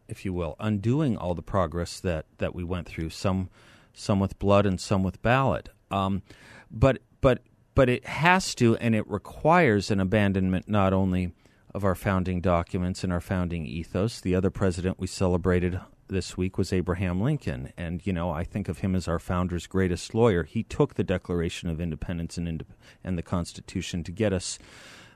if 0.07 0.25
you 0.25 0.33
will, 0.33 0.55
undoing 0.59 1.17
all 1.17 1.35
the 1.35 1.41
progress 1.41 1.99
that 1.99 2.25
that 2.37 2.55
we 2.55 2.63
went 2.63 2.87
through. 2.87 3.09
Some 3.09 3.49
some 3.93 4.19
with 4.19 4.37
blood 4.39 4.65
and 4.65 4.79
some 4.79 5.03
with 5.03 5.21
ballot. 5.21 5.69
Um, 5.91 6.21
but 6.69 7.01
but 7.21 7.41
but 7.75 7.89
it 7.89 8.05
has 8.05 8.55
to 8.55 8.75
and 8.77 8.95
it 8.95 9.07
requires 9.07 9.91
an 9.91 9.99
abandonment 9.99 10.67
not 10.67 10.93
only 10.93 11.31
of 11.73 11.83
our 11.83 11.95
founding 11.95 12.41
documents 12.41 13.03
and 13.03 13.13
our 13.13 13.21
founding 13.21 13.65
ethos. 13.65 14.19
The 14.19 14.35
other 14.35 14.49
president 14.49 14.99
we 14.99 15.07
celebrated 15.07 15.79
this 16.07 16.37
week 16.37 16.57
was 16.57 16.71
Abraham 16.71 17.21
Lincoln, 17.21 17.71
and 17.77 18.05
you 18.05 18.13
know 18.13 18.31
I 18.31 18.43
think 18.43 18.69
of 18.69 18.79
him 18.79 18.95
as 18.95 19.07
our 19.07 19.19
founder's 19.19 19.67
greatest 19.67 20.15
lawyer. 20.15 20.43
He 20.43 20.63
took 20.63 20.95
the 20.95 21.03
Declaration 21.03 21.69
of 21.69 21.81
Independence 21.81 22.37
and, 22.37 22.65
and 23.03 23.17
the 23.17 23.23
Constitution 23.23 24.03
to 24.03 24.11
get 24.11 24.33
us 24.33 24.57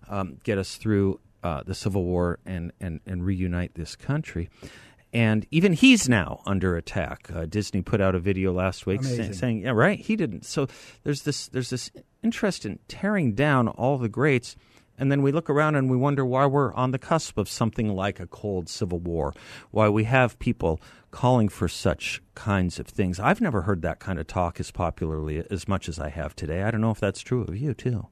um, 0.09 0.37
get 0.43 0.57
us 0.57 0.75
through 0.75 1.19
uh, 1.43 1.63
the 1.65 1.75
Civil 1.75 2.03
War 2.03 2.39
and, 2.45 2.71
and, 2.79 2.99
and 3.05 3.25
reunite 3.25 3.75
this 3.75 3.95
country. 3.95 4.49
And 5.13 5.45
even 5.51 5.73
he's 5.73 6.07
now 6.07 6.41
under 6.45 6.77
attack. 6.77 7.29
Uh, 7.33 7.45
Disney 7.45 7.81
put 7.81 7.99
out 7.99 8.15
a 8.15 8.19
video 8.19 8.53
last 8.53 8.85
week 8.85 9.03
say, 9.03 9.31
saying, 9.33 9.59
"Yeah, 9.59 9.71
right, 9.71 9.99
he 9.99 10.15
didn't." 10.15 10.45
So 10.45 10.67
there's 11.03 11.23
this 11.23 11.49
there's 11.49 11.69
this 11.69 11.91
interest 12.23 12.65
in 12.65 12.79
tearing 12.87 13.33
down 13.33 13.67
all 13.67 13.97
the 13.97 14.07
greats, 14.07 14.55
and 14.97 15.11
then 15.11 15.21
we 15.21 15.33
look 15.33 15.49
around 15.49 15.75
and 15.75 15.89
we 15.89 15.97
wonder 15.97 16.25
why 16.25 16.45
we're 16.45 16.73
on 16.75 16.91
the 16.91 16.99
cusp 16.99 17.37
of 17.37 17.49
something 17.49 17.89
like 17.89 18.21
a 18.21 18.27
cold 18.27 18.69
civil 18.69 18.99
war, 18.99 19.33
why 19.71 19.89
we 19.89 20.05
have 20.05 20.39
people 20.39 20.79
calling 21.11 21.49
for 21.49 21.67
such 21.67 22.21
kinds 22.35 22.79
of 22.79 22.87
things. 22.87 23.19
I've 23.19 23.41
never 23.41 23.63
heard 23.63 23.81
that 23.81 23.99
kind 23.99 24.17
of 24.17 24.27
talk 24.27 24.61
as 24.61 24.71
popularly 24.71 25.43
as 25.51 25.67
much 25.67 25.89
as 25.89 25.99
I 25.99 26.07
have 26.07 26.37
today. 26.37 26.63
I 26.63 26.71
don't 26.71 26.81
know 26.81 26.91
if 26.91 27.01
that's 27.01 27.19
true 27.19 27.41
of 27.43 27.57
you 27.57 27.73
too. 27.73 28.07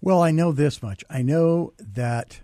Well, 0.00 0.22
I 0.22 0.30
know 0.30 0.52
this 0.52 0.82
much. 0.82 1.04
I 1.10 1.22
know 1.22 1.72
that 1.78 2.40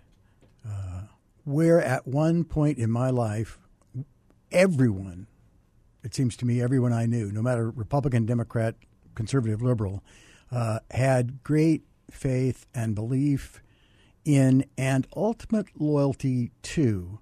uh, 0.67 1.03
where 1.45 1.81
at 1.81 2.05
one 2.05 2.43
point 2.43 2.77
in 2.77 2.91
my 2.91 3.09
life, 3.09 3.57
everyone, 4.51 5.27
it 6.03 6.13
seems 6.13 6.35
to 6.37 6.45
me, 6.45 6.61
everyone 6.61 6.91
I 6.91 7.05
knew, 7.05 7.31
no 7.31 7.41
matter 7.41 7.69
Republican, 7.69 8.25
Democrat, 8.25 8.75
conservative, 9.15 9.61
liberal, 9.61 10.03
uh, 10.51 10.79
had 10.91 11.43
great 11.43 11.83
faith 12.11 12.65
and 12.75 12.93
belief 12.93 13.61
in 14.25 14.65
and 14.77 15.07
ultimate 15.15 15.67
loyalty 15.79 16.51
to 16.61 17.19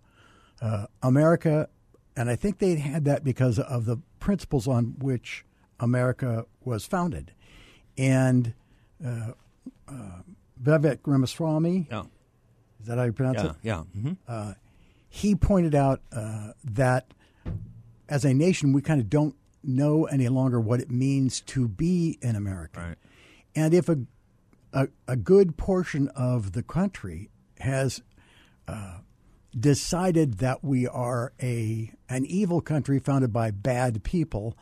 uh, 0.61 0.87
America. 1.03 1.69
And 2.15 2.29
I 2.29 2.35
think 2.35 2.57
they 2.57 2.75
had 2.75 3.05
that 3.05 3.23
because 3.23 3.59
of 3.59 3.85
the 3.85 3.97
principles 4.19 4.67
on 4.67 4.95
which 4.97 5.45
America 5.79 6.45
was 6.63 6.85
founded. 6.85 7.33
And 7.97 8.53
uh, 9.05 9.33
uh, 9.87 10.21
Vivek 10.61 10.99
Ramaswamy. 11.05 11.87
Yeah. 11.89 12.03
Is 12.81 12.87
that 12.87 12.97
how 12.97 13.05
you 13.05 13.13
pronounce 13.13 13.43
yeah, 13.43 13.49
it? 13.49 13.55
Yeah. 13.63 13.83
Mm-hmm. 13.97 14.13
Uh, 14.27 14.53
he 15.09 15.35
pointed 15.35 15.75
out 15.75 16.01
uh, 16.11 16.51
that 16.63 17.13
as 18.09 18.25
a 18.25 18.33
nation, 18.33 18.73
we 18.73 18.81
kind 18.81 18.99
of 18.99 19.09
don't 19.09 19.35
know 19.63 20.05
any 20.05 20.27
longer 20.27 20.59
what 20.59 20.79
it 20.79 20.91
means 20.91 21.41
to 21.41 21.67
be 21.67 22.17
an 22.21 22.35
American. 22.35 22.83
Right. 22.83 22.97
And 23.55 23.73
if 23.73 23.87
a, 23.87 23.99
a, 24.73 24.87
a, 25.07 25.15
good 25.15 25.55
portion 25.55 26.09
of 26.09 26.51
the 26.51 26.63
country 26.63 27.29
has 27.59 28.01
uh, 28.67 28.97
decided 29.57 30.39
that 30.39 30.63
we 30.63 30.87
are 30.87 31.33
a 31.41 31.91
an 32.09 32.25
evil 32.25 32.61
country 32.61 32.99
founded 32.99 33.31
by 33.31 33.51
bad 33.51 34.03
people, 34.03 34.57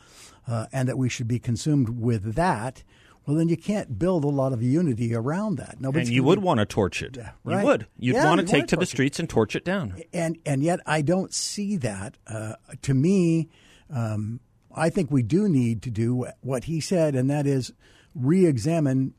uh, 0.46 0.66
and 0.72 0.88
that 0.88 0.98
we 0.98 1.08
should 1.08 1.28
be 1.28 1.38
consumed 1.38 1.88
with 1.88 2.34
that, 2.34 2.84
well, 3.26 3.36
then 3.36 3.48
you 3.48 3.56
can't 3.56 3.98
build 3.98 4.24
a 4.24 4.28
lot 4.28 4.52
of 4.52 4.62
unity 4.62 5.14
around 5.14 5.56
that. 5.56 5.80
Nobody's 5.80 6.08
and 6.08 6.14
you 6.14 6.24
would 6.24 6.40
be, 6.40 6.44
want 6.44 6.58
to 6.58 6.66
torch 6.66 7.02
it. 7.02 7.16
Right? 7.44 7.60
You 7.60 7.66
would. 7.66 7.86
You'd 7.96 8.14
yeah, 8.16 8.26
want 8.26 8.40
to 8.40 8.46
take 8.46 8.66
to 8.68 8.76
the 8.76 8.86
streets 8.86 9.18
it. 9.18 9.22
and 9.22 9.30
torch 9.30 9.54
it 9.54 9.64
down. 9.64 10.00
And 10.12 10.38
and 10.44 10.62
yet 10.62 10.80
I 10.86 11.02
don't 11.02 11.32
see 11.32 11.76
that. 11.78 12.16
Uh, 12.26 12.54
to 12.82 12.94
me, 12.94 13.48
um, 13.90 14.40
I 14.74 14.90
think 14.90 15.10
we 15.10 15.22
do 15.22 15.48
need 15.48 15.82
to 15.82 15.90
do 15.90 16.26
what 16.40 16.64
he 16.64 16.80
said, 16.80 17.14
and 17.14 17.30
that 17.30 17.46
is 17.46 17.72
re-examine 18.14 19.14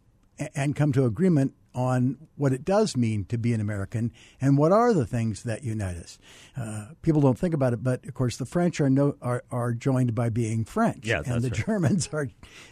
and 0.55 0.75
come 0.75 0.91
to 0.93 1.05
agreement 1.05 1.53
on 1.75 2.17
what 2.35 2.53
it 2.53 2.63
does 2.63 2.95
mean 2.95 3.25
to 3.25 3.37
be 3.37 3.53
an 3.53 3.61
American 3.61 4.11
and 4.39 4.57
what 4.57 4.71
are 4.71 4.93
the 4.93 5.05
things 5.05 5.43
that 5.43 5.63
unite 5.63 5.97
us. 5.97 6.17
Uh, 6.55 6.87
people 7.01 7.21
don't 7.21 7.37
think 7.37 7.53
about 7.53 7.73
it, 7.73 7.83
but 7.83 8.05
of 8.05 8.13
course 8.13 8.37
the 8.37 8.45
French 8.45 8.79
are 8.79 8.89
no, 8.89 9.15
are, 9.21 9.43
are 9.51 9.73
joined 9.73 10.13
by 10.13 10.29
being 10.29 10.65
French, 10.65 11.05
yeah, 11.05 11.21
and 11.25 11.41
the 11.41 11.49
right. 11.49 11.65
Germans 11.65 12.09
are 12.13 12.29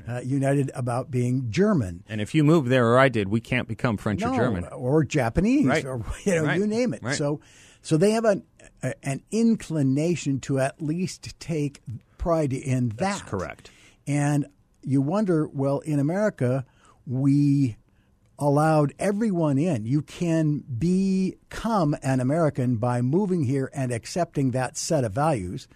uh, 0.08 0.22
united 0.22 0.72
about 0.76 1.10
being 1.10 1.50
German. 1.50 2.04
And 2.08 2.22
if 2.22 2.36
you 2.36 2.44
move 2.44 2.70
there, 2.70 2.88
or 2.88 3.00
I 3.00 3.10
did, 3.10 3.30
we 3.30 3.42
can't 3.42 3.68
become 3.68 3.98
French 3.98 4.22
no, 4.22 4.32
or 4.32 4.36
German 4.36 4.66
or 4.66 5.04
Japanese, 5.04 5.66
right. 5.66 5.86
or 5.86 6.04
you 6.24 6.36
know, 6.36 6.46
right. 6.46 6.60
you 6.60 6.68
name 6.68 6.94
it. 6.94 7.02
So, 7.16 7.42
so 7.82 7.98
they 7.98 8.12
have 8.12 8.26
an 8.26 8.44
a, 8.84 8.94
an 9.04 9.24
inclination 9.32 10.40
to 10.42 10.60
at 10.60 10.82
least 10.82 11.40
take 11.40 11.82
pride 12.18 12.54
in 12.54 12.90
that. 12.90 12.98
That's 12.98 13.22
correct. 13.24 13.72
And 14.08 14.46
you 14.84 15.02
wonder, 15.02 15.48
well, 15.48 15.80
in 15.80 16.00
America, 16.00 16.66
we 17.06 17.78
allowed 18.40 18.94
everyone 18.98 19.58
in. 19.58 19.86
You 19.86 20.02
can 20.02 20.60
become 20.60 21.96
an 22.02 22.20
American 22.20 22.78
by 22.78 23.02
moving 23.02 23.44
here 23.44 23.70
and 23.74 23.92
accepting 23.92 24.52
that 24.52 24.78
set 24.78 25.04
of 25.04 25.14
values. 25.14 25.68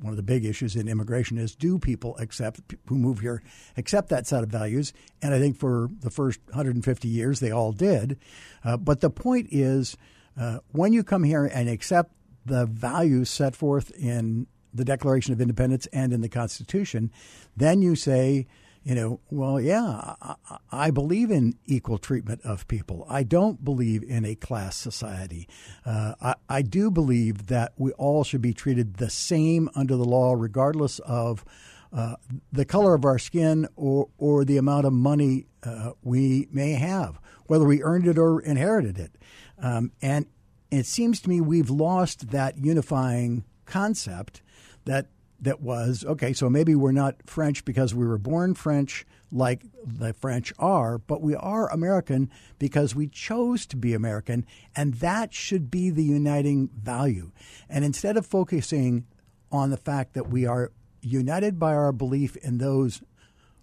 One 0.00 0.12
of 0.12 0.16
the 0.16 0.22
big 0.22 0.44
issues 0.44 0.76
in 0.76 0.88
immigration 0.88 1.38
is 1.38 1.54
do 1.54 1.78
people 1.78 2.16
accept 2.18 2.60
who 2.86 2.96
move 2.96 3.20
here 3.20 3.42
accept 3.76 4.08
that 4.10 4.26
set 4.26 4.42
of 4.42 4.50
values? 4.50 4.92
And 5.22 5.32
I 5.32 5.38
think 5.38 5.56
for 5.56 5.88
the 6.00 6.10
first 6.10 6.40
150 6.48 7.08
years 7.08 7.40
they 7.40 7.50
all 7.50 7.72
did. 7.72 8.18
Uh, 8.64 8.76
but 8.76 9.00
the 9.00 9.10
point 9.10 9.48
is, 9.50 9.96
uh, 10.38 10.58
when 10.72 10.92
you 10.92 11.04
come 11.04 11.22
here 11.22 11.46
and 11.46 11.68
accept 11.68 12.12
the 12.44 12.66
values 12.66 13.30
set 13.30 13.56
forth 13.56 13.90
in 13.92 14.46
the 14.74 14.84
Declaration 14.84 15.32
of 15.32 15.40
Independence 15.40 15.86
and 15.92 16.12
in 16.12 16.20
the 16.20 16.28
Constitution, 16.28 17.10
then 17.56 17.80
you 17.80 17.94
say 17.94 18.46
you 18.84 18.94
know, 18.94 19.20
well, 19.30 19.58
yeah, 19.58 20.14
I, 20.20 20.34
I, 20.70 20.90
believe 20.90 21.30
in 21.30 21.54
equal 21.64 21.96
treatment 21.96 22.42
of 22.44 22.68
people. 22.68 23.06
I 23.08 23.22
don't 23.22 23.64
believe 23.64 24.02
in 24.02 24.26
a 24.26 24.34
class 24.34 24.76
society. 24.76 25.48
Uh, 25.86 26.14
I, 26.20 26.34
I, 26.50 26.62
do 26.62 26.90
believe 26.90 27.46
that 27.46 27.72
we 27.78 27.92
all 27.92 28.24
should 28.24 28.42
be 28.42 28.52
treated 28.52 28.96
the 28.96 29.08
same 29.08 29.70
under 29.74 29.96
the 29.96 30.04
law, 30.04 30.34
regardless 30.34 30.98
of 30.98 31.46
uh, 31.94 32.16
the 32.52 32.66
color 32.66 32.94
of 32.94 33.06
our 33.06 33.18
skin 33.18 33.66
or, 33.74 34.08
or 34.18 34.44
the 34.44 34.58
amount 34.58 34.84
of 34.84 34.92
money 34.92 35.46
uh, 35.62 35.92
we 36.02 36.46
may 36.52 36.72
have, 36.72 37.18
whether 37.46 37.64
we 37.64 37.82
earned 37.82 38.06
it 38.06 38.18
or 38.18 38.38
inherited 38.40 38.98
it. 38.98 39.16
Um, 39.58 39.92
and 40.02 40.26
it 40.70 40.84
seems 40.84 41.20
to 41.22 41.28
me 41.30 41.40
we've 41.40 41.70
lost 41.70 42.32
that 42.32 42.58
unifying 42.58 43.44
concept 43.64 44.42
that 44.84 45.06
that 45.44 45.60
was 45.60 46.04
okay, 46.04 46.32
so 46.32 46.50
maybe 46.50 46.74
we're 46.74 46.92
not 46.92 47.16
French 47.26 47.64
because 47.64 47.94
we 47.94 48.06
were 48.06 48.18
born 48.18 48.54
French, 48.54 49.06
like 49.30 49.64
the 49.84 50.12
French 50.12 50.52
are, 50.58 50.98
but 50.98 51.22
we 51.22 51.34
are 51.34 51.70
American 51.70 52.30
because 52.58 52.94
we 52.94 53.06
chose 53.06 53.66
to 53.66 53.76
be 53.76 53.94
American, 53.94 54.44
and 54.74 54.94
that 54.94 55.32
should 55.32 55.70
be 55.70 55.90
the 55.90 56.04
uniting 56.04 56.68
value. 56.74 57.30
And 57.68 57.84
instead 57.84 58.16
of 58.16 58.26
focusing 58.26 59.06
on 59.52 59.70
the 59.70 59.76
fact 59.76 60.14
that 60.14 60.28
we 60.28 60.46
are 60.46 60.72
united 61.00 61.58
by 61.58 61.74
our 61.74 61.92
belief 61.92 62.36
in 62.36 62.58
those 62.58 63.02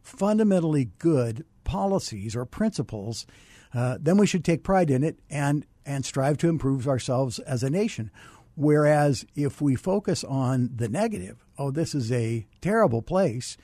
fundamentally 0.02 0.92
good 1.00 1.46
policies 1.64 2.36
or 2.36 2.46
principles, 2.46 3.26
uh, 3.74 3.98
then 4.00 4.18
we 4.18 4.28
should 4.28 4.46
take 4.46 4.64
pride 4.64 4.90
in 4.90 5.04
it 5.04 5.20
and 5.30 5.66
and 5.84 6.06
strive 6.06 6.38
to 6.38 6.48
improve 6.48 6.88
ourselves 6.88 7.40
as 7.40 7.64
a 7.64 7.70
nation. 7.70 8.12
Whereas 8.56 9.26
if 9.36 9.62
we 9.62 9.76
focus 9.76 10.24
on 10.24 10.72
the 10.76 10.90
negative, 10.90 11.46
oh, 11.58 11.72
this 11.72 11.96
is 11.96 12.12
a 12.12 12.46
terrible 12.62 13.02
place 13.02 13.58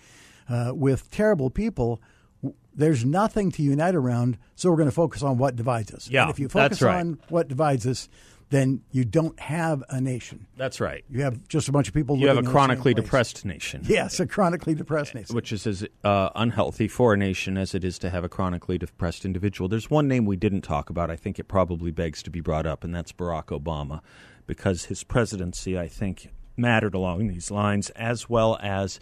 uh, 0.50 0.71
with 0.73 1.10
terrible 1.12 1.50
people. 1.50 2.02
There's 2.73 3.04
nothing 3.04 3.52
to 3.54 3.63
unite 3.63 3.95
around, 3.95 4.38
so 4.56 4.69
we're 4.69 4.78
going 4.78 4.89
to 4.89 4.95
focus 4.95 5.23
on 5.23 5.38
what 5.38 5.56
divides 5.56 5.93
us. 5.93 6.10
Yeah, 6.10 6.23
and 6.23 6.32
if 6.32 6.39
you 6.39 6.47
focus 6.47 6.82
right. 6.82 7.00
on 7.00 7.19
what 7.30 7.47
divides 7.47 7.88
us, 7.88 8.08
then 8.50 8.82
you 8.91 9.04
don't 9.04 9.38
have 9.39 9.84
a 9.89 10.00
nation. 10.00 10.47
That's 10.56 10.80
right. 10.80 11.04
You 11.10 11.23
have 11.23 11.47
just 11.47 11.67
a 11.67 11.71
bunch 11.71 11.88
of 11.88 11.93
people. 11.93 12.17
You 12.17 12.28
have 12.28 12.38
a 12.38 12.43
chronically 12.43 12.93
depressed 12.93 13.43
nation. 13.45 13.82
Yes, 13.88 14.19
a 14.19 14.28
chronically 14.28 14.76
depressed 14.76 15.15
nation. 15.15 15.36
which 15.36 15.52
is 15.52 15.65
as 15.65 15.86
uh, 16.04 16.30
unhealthy 16.36 16.88
for 16.88 17.13
a 17.13 17.17
nation 17.17 17.58
as 17.58 17.73
it 17.73 17.84
is 17.84 17.97
to 18.00 18.10
have 18.10 18.23
a 18.23 18.30
chronically 18.30 18.78
depressed 18.78 19.26
individual. 19.26 19.67
There's 19.67 19.89
one 19.89 20.08
name 20.08 20.26
we 20.26 20.36
didn't 20.36 20.62
talk 20.62 20.89
about. 20.89 21.10
I 21.10 21.15
think 21.15 21.39
it 21.39 21.45
probably 21.45 21.91
begs 21.91 22.21
to 22.23 22.30
be 22.30 22.41
brought 22.41 22.65
up, 22.65 22.84
and 22.84 22.93
that's 22.93 23.12
Barack 23.12 23.45
Obama, 23.47 24.02
because 24.47 24.86
his 24.86 25.03
presidency, 25.03 25.77
I 25.77 25.88
think, 25.88 26.29
mattered 26.55 26.95
along 26.95 27.27
these 27.27 27.51
lines, 27.51 27.91
as 27.91 28.27
well 28.27 28.57
as 28.62 28.99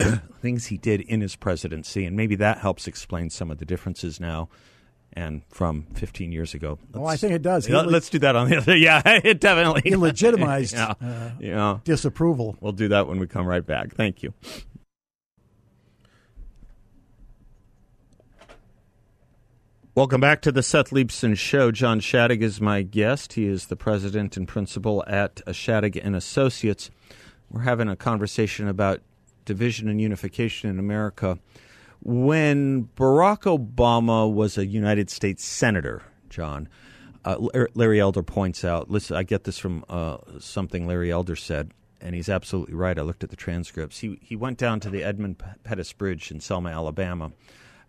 things 0.40 0.66
he 0.66 0.76
did 0.76 1.00
in 1.02 1.20
his 1.20 1.36
presidency, 1.36 2.04
and 2.04 2.16
maybe 2.16 2.34
that 2.36 2.58
helps 2.58 2.88
explain 2.88 3.30
some 3.30 3.50
of 3.50 3.58
the 3.58 3.64
differences 3.64 4.18
now. 4.18 4.48
And 5.14 5.42
from 5.48 5.86
15 5.94 6.32
years 6.32 6.54
ago. 6.54 6.78
Oh, 6.94 7.06
I 7.06 7.16
think 7.16 7.32
it 7.32 7.40
does. 7.42 7.64
He 7.66 7.72
Let- 7.72 7.86
le- 7.86 7.90
Let's 7.92 8.10
do 8.10 8.18
that 8.20 8.36
on 8.36 8.50
the 8.50 8.58
other. 8.58 8.76
Yeah, 8.76 9.00
it 9.06 9.40
definitely. 9.40 9.80
He 9.84 9.96
legitimized 9.96 10.74
yeah. 10.76 10.94
uh, 11.02 11.30
yeah. 11.40 11.78
disapproval. 11.82 12.56
We'll 12.60 12.72
do 12.72 12.88
that 12.88 13.08
when 13.08 13.18
we 13.18 13.26
come 13.26 13.46
right 13.46 13.64
back. 13.66 13.94
Thank 13.94 14.22
you. 14.22 14.34
Welcome 19.98 20.20
back 20.20 20.42
to 20.42 20.52
the 20.52 20.62
Seth 20.62 20.90
Leibsohn 20.90 21.36
Show. 21.36 21.72
John 21.72 21.98
Shadegg 21.98 22.40
is 22.40 22.60
my 22.60 22.82
guest. 22.82 23.32
He 23.32 23.46
is 23.46 23.66
the 23.66 23.74
president 23.74 24.36
and 24.36 24.46
principal 24.46 25.02
at 25.08 25.44
Shadegg 25.46 26.00
and 26.00 26.14
Associates. 26.14 26.88
We're 27.50 27.62
having 27.62 27.88
a 27.88 27.96
conversation 27.96 28.68
about 28.68 29.00
division 29.44 29.88
and 29.88 30.00
unification 30.00 30.70
in 30.70 30.78
America. 30.78 31.40
When 32.00 32.90
Barack 32.94 33.40
Obama 33.42 34.32
was 34.32 34.56
a 34.56 34.64
United 34.64 35.10
States 35.10 35.44
senator, 35.44 36.04
John, 36.30 36.68
uh, 37.24 37.48
Larry 37.74 37.98
Elder 37.98 38.22
points 38.22 38.64
out. 38.64 38.88
Listen, 38.88 39.16
I 39.16 39.24
get 39.24 39.42
this 39.42 39.58
from 39.58 39.84
uh, 39.88 40.18
something 40.38 40.86
Larry 40.86 41.10
Elder 41.10 41.34
said, 41.34 41.72
and 42.00 42.14
he's 42.14 42.28
absolutely 42.28 42.76
right. 42.76 42.96
I 42.96 43.02
looked 43.02 43.24
at 43.24 43.30
the 43.30 43.36
transcripts. 43.36 43.98
He 43.98 44.20
he 44.22 44.36
went 44.36 44.58
down 44.58 44.78
to 44.78 44.90
the 44.90 45.02
Edmund 45.02 45.42
Pettus 45.64 45.92
Bridge 45.92 46.30
in 46.30 46.38
Selma, 46.38 46.70
Alabama, 46.70 47.32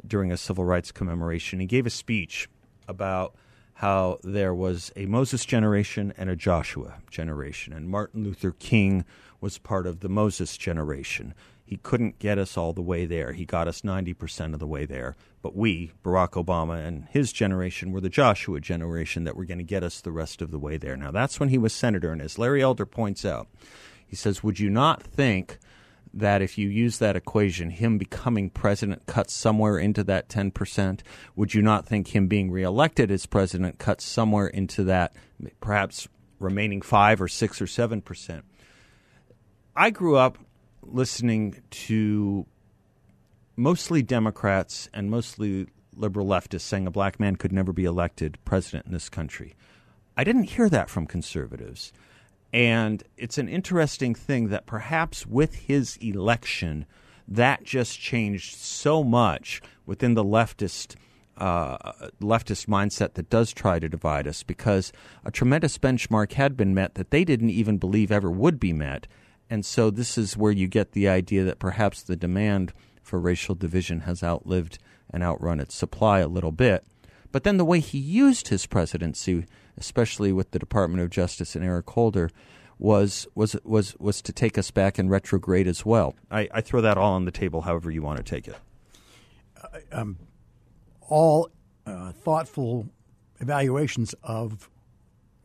during 0.05 0.31
a 0.31 0.37
civil 0.37 0.63
rights 0.63 0.91
commemoration. 0.91 1.59
He 1.59 1.65
gave 1.65 1.85
a 1.85 1.91
speech 1.91 2.49
about 2.87 3.35
how 3.75 4.19
there 4.23 4.53
was 4.53 4.91
a 4.95 5.05
Moses 5.05 5.45
generation 5.45 6.13
and 6.17 6.29
a 6.29 6.35
Joshua 6.35 6.95
generation, 7.09 7.71
and 7.71 7.89
Martin 7.89 8.23
Luther 8.23 8.51
King 8.51 9.05
was 9.39 9.57
part 9.57 9.87
of 9.87 10.01
the 10.01 10.09
Moses 10.09 10.57
generation. 10.57 11.33
He 11.63 11.77
couldn't 11.77 12.19
get 12.19 12.37
us 12.37 12.57
all 12.57 12.73
the 12.73 12.81
way 12.81 13.05
there. 13.05 13.33
He 13.33 13.45
got 13.45 13.67
us 13.67 13.81
90% 13.81 14.53
of 14.53 14.59
the 14.59 14.67
way 14.67 14.85
there. 14.85 15.15
But 15.41 15.55
we, 15.55 15.91
Barack 16.03 16.31
Obama 16.31 16.83
and 16.85 17.05
his 17.11 17.31
generation, 17.31 17.91
were 17.91 18.01
the 18.01 18.09
Joshua 18.09 18.59
generation 18.59 19.23
that 19.23 19.35
were 19.35 19.45
going 19.45 19.59
to 19.59 19.63
get 19.63 19.83
us 19.83 20.01
the 20.01 20.11
rest 20.11 20.41
of 20.41 20.51
the 20.51 20.59
way 20.59 20.77
there. 20.77 20.97
Now, 20.97 21.11
that's 21.11 21.39
when 21.39 21.49
he 21.49 21.59
was 21.59 21.71
senator. 21.71 22.11
And 22.11 22.23
as 22.23 22.39
Larry 22.39 22.61
Elder 22.61 22.87
points 22.87 23.23
out, 23.23 23.47
he 24.05 24.15
says, 24.15 24.43
Would 24.43 24.59
you 24.59 24.69
not 24.69 25.03
think 25.03 25.59
that 26.13 26.41
if 26.41 26.57
you 26.57 26.69
use 26.69 26.97
that 26.97 27.15
equation, 27.15 27.69
him 27.69 27.97
becoming 27.97 28.49
president 28.49 29.05
cuts 29.05 29.33
somewhere 29.33 29.77
into 29.77 30.03
that 30.05 30.29
10%? 30.29 31.01
Would 31.35 31.53
you 31.53 31.61
not 31.61 31.85
think 31.85 32.15
him 32.15 32.27
being 32.27 32.51
reelected 32.51 33.11
as 33.11 33.25
president 33.25 33.77
cuts 33.77 34.03
somewhere 34.03 34.47
into 34.47 34.83
that 34.85 35.15
perhaps 35.61 36.07
remaining 36.39 36.81
5 36.81 37.21
or 37.21 37.27
6 37.27 37.61
or 37.61 37.65
7%? 37.65 38.41
I 39.75 39.89
grew 39.91 40.17
up 40.17 40.37
listening 40.81 41.61
to 41.69 42.45
mostly 43.55 44.01
Democrats 44.01 44.89
and 44.93 45.09
mostly 45.09 45.67
liberal 45.95 46.25
leftists 46.25 46.61
saying 46.61 46.87
a 46.87 46.91
black 46.91 47.19
man 47.19 47.35
could 47.35 47.51
never 47.51 47.73
be 47.73 47.85
elected 47.85 48.37
president 48.45 48.85
in 48.85 48.93
this 48.93 49.09
country. 49.09 49.55
I 50.17 50.23
didn't 50.23 50.43
hear 50.43 50.69
that 50.69 50.89
from 50.89 51.05
conservatives. 51.05 51.93
And 52.51 53.03
it's 53.17 53.37
an 53.37 53.47
interesting 53.47 54.15
thing 54.15 54.49
that 54.49 54.65
perhaps 54.65 55.25
with 55.25 55.55
his 55.55 55.97
election, 55.97 56.85
that 57.27 57.63
just 57.63 57.99
changed 57.99 58.55
so 58.55 59.03
much 59.03 59.61
within 59.85 60.15
the 60.15 60.23
leftist 60.23 60.95
uh, 61.37 61.93
leftist 62.21 62.65
mindset 62.67 63.13
that 63.13 63.29
does 63.29 63.53
try 63.53 63.79
to 63.79 63.87
divide 63.87 64.27
us 64.27 64.43
because 64.43 64.91
a 65.23 65.31
tremendous 65.31 65.77
benchmark 65.77 66.33
had 66.33 66.57
been 66.57 66.73
met 66.73 66.95
that 66.95 67.11
they 67.11 67.23
didn't 67.23 67.49
even 67.49 67.77
believe 67.77 68.11
ever 68.11 68.29
would 68.29 68.59
be 68.59 68.73
met. 68.73 69.07
And 69.49 69.65
so 69.65 69.89
this 69.89 70.17
is 70.17 70.35
where 70.35 70.51
you 70.51 70.67
get 70.67 70.91
the 70.91 71.07
idea 71.07 71.43
that 71.45 71.57
perhaps 71.57 72.03
the 72.03 72.17
demand 72.17 72.73
for 73.01 73.19
racial 73.19 73.55
division 73.55 74.01
has 74.01 74.21
outlived 74.21 74.79
and 75.09 75.23
outrun 75.23 75.59
its 75.59 75.75
supply 75.75 76.19
a 76.19 76.27
little 76.27 76.51
bit. 76.51 76.83
But 77.31 77.43
then 77.43 77.57
the 77.57 77.65
way 77.65 77.79
he 77.79 77.99
used 77.99 78.49
his 78.49 78.65
presidency, 78.65 79.45
especially 79.79 80.31
with 80.31 80.51
the 80.51 80.59
Department 80.59 81.01
of 81.01 81.09
Justice 81.09 81.55
and 81.55 81.63
Eric 81.65 81.89
Holder, 81.89 82.29
was 82.77 83.27
was 83.35 83.55
was 83.63 83.95
was 83.99 84.21
to 84.21 84.31
take 84.31 84.57
us 84.57 84.71
back 84.71 84.97
and 84.97 85.09
retrograde 85.09 85.67
as 85.67 85.85
well. 85.85 86.15
I, 86.31 86.47
I 86.53 86.61
throw 86.61 86.81
that 86.81 86.97
all 86.97 87.13
on 87.13 87.25
the 87.25 87.31
table, 87.31 87.61
however 87.61 87.91
you 87.91 88.01
want 88.01 88.17
to 88.17 88.23
take 88.23 88.47
it. 88.47 88.55
all 91.09 91.49
uh, 91.85 92.11
thoughtful 92.11 92.87
evaluations 93.39 94.13
of 94.23 94.69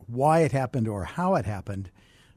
why 0.06 0.40
it 0.40 0.52
happened 0.52 0.86
or 0.86 1.04
how 1.04 1.34
it 1.34 1.46
happened, 1.46 1.90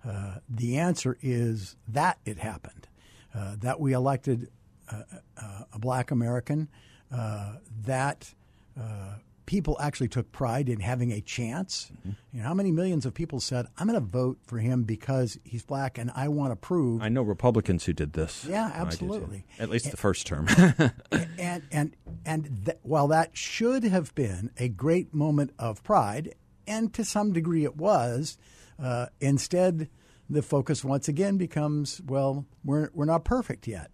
uh, 0.07 0.35
the 0.49 0.77
answer 0.77 1.17
is 1.21 1.75
that 1.87 2.17
it 2.25 2.37
happened. 2.37 2.87
Uh, 3.35 3.55
that 3.59 3.79
we 3.79 3.93
elected 3.93 4.49
uh, 4.91 5.03
uh, 5.37 5.63
a 5.73 5.79
black 5.79 6.09
American, 6.11 6.67
uh, 7.11 7.57
that 7.85 8.33
uh, 8.79 9.15
people 9.47 9.77
actually 9.79 10.09
took 10.09 10.31
pride 10.31 10.69
in 10.69 10.81
having 10.81 11.11
a 11.11 11.21
chance. 11.21 11.91
You 12.05 12.13
know, 12.33 12.43
how 12.43 12.53
many 12.53 12.71
millions 12.71 13.07
of 13.07 13.15
people 13.15 13.39
said, 13.39 13.65
I'm 13.79 13.87
going 13.87 13.99
to 13.99 14.05
vote 14.05 14.37
for 14.45 14.59
him 14.59 14.83
because 14.83 15.39
he's 15.43 15.63
black 15.63 15.97
and 15.97 16.11
I 16.15 16.27
want 16.27 16.51
to 16.51 16.55
prove 16.55 17.01
I 17.01 17.09
know 17.09 17.23
Republicans 17.23 17.85
who 17.85 17.93
did 17.93 18.13
this. 18.13 18.45
Yeah, 18.45 18.65
I 18.65 18.67
did 18.67 18.73
too. 18.75 18.81
absolutely. 19.05 19.45
At 19.57 19.69
least 19.69 19.89
the 19.89 19.97
first 19.97 20.27
term. 20.27 20.47
and 21.39 21.63
and 21.71 21.95
and 22.25 22.65
th- 22.65 22.77
while 22.83 23.07
that 23.07 23.35
should 23.35 23.83
have 23.85 24.13
been 24.13 24.51
a 24.57 24.67
great 24.67 25.13
moment 25.13 25.53
of 25.57 25.81
pride, 25.83 26.35
and 26.67 26.93
to 26.93 27.03
some 27.03 27.33
degree 27.33 27.63
it 27.63 27.77
was, 27.77 28.37
uh, 28.77 29.07
instead 29.19 29.89
the 30.29 30.41
focus 30.41 30.83
once 30.83 31.07
again 31.07 31.37
becomes 31.37 32.01
well, 32.05 32.45
we're 32.63 32.89
we're 32.93 33.05
not 33.05 33.23
perfect 33.23 33.65
yet, 33.65 33.91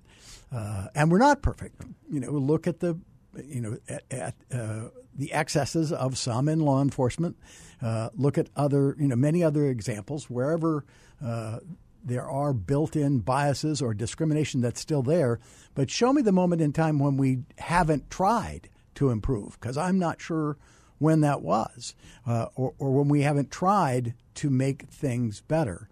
uh, 0.52 0.88
and 0.96 1.12
we're 1.12 1.20
not 1.20 1.44
perfect. 1.44 1.84
You 2.12 2.20
know, 2.20 2.32
look 2.32 2.66
at 2.66 2.80
the 2.80 3.00
you 3.44 3.62
know 3.62 3.78
at, 3.88 4.04
at 4.12 4.36
uh, 4.54 4.90
the 5.16 5.34
excesses 5.34 5.92
of 5.92 6.18
some 6.18 6.50
in 6.50 6.60
law 6.60 6.82
enforcement. 6.82 7.38
Uh, 7.82 8.10
look 8.16 8.38
at 8.38 8.50
other 8.56 8.96
you 9.00 9.08
know 9.08 9.16
many 9.16 9.44
other 9.44 9.66
examples 9.68 10.30
wherever. 10.30 10.86
Uh, 11.24 11.60
there 12.06 12.30
are 12.30 12.52
built-in 12.52 13.20
biases 13.20 13.82
or 13.82 13.94
discrimination 13.94 14.60
that's 14.60 14.82
still 14.82 15.02
there, 15.02 15.40
but 15.74 15.90
show 15.90 16.12
me 16.12 16.22
the 16.22 16.34
moment 16.34 16.62
in 16.62 16.74
time 16.74 17.00
when 17.00 17.16
we 17.16 17.44
haven't 17.58 18.10
tried 18.10 18.70
to 18.96 19.10
improve, 19.10 19.58
because 19.60 19.78
I'm 19.78 20.00
not 20.00 20.20
sure 20.20 20.58
when 20.98 21.22
that 21.22 21.42
was, 21.42 21.96
uh, 22.28 22.48
or, 22.56 22.74
or 22.78 22.92
when 22.92 23.08
we 23.08 23.22
haven't 23.22 23.52
tried 23.52 24.16
to 24.36 24.50
make 24.50 24.84
things 24.90 25.42
better. 25.42 25.88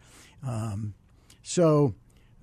Um, 0.45 0.95
so 1.43 1.95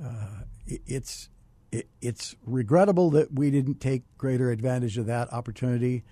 uh, 0.03 0.43
it, 0.67 0.81
it's 0.87 1.29
it, 1.73 1.89
it's 2.01 2.35
regrettable 2.45 3.11
that 3.11 3.33
we 3.35 3.51
didn't 3.51 3.81
take 3.81 4.03
greater 4.17 4.51
advantage 4.51 4.99
of 4.99 5.07
that 5.07 5.33
opportunity. 5.33 6.05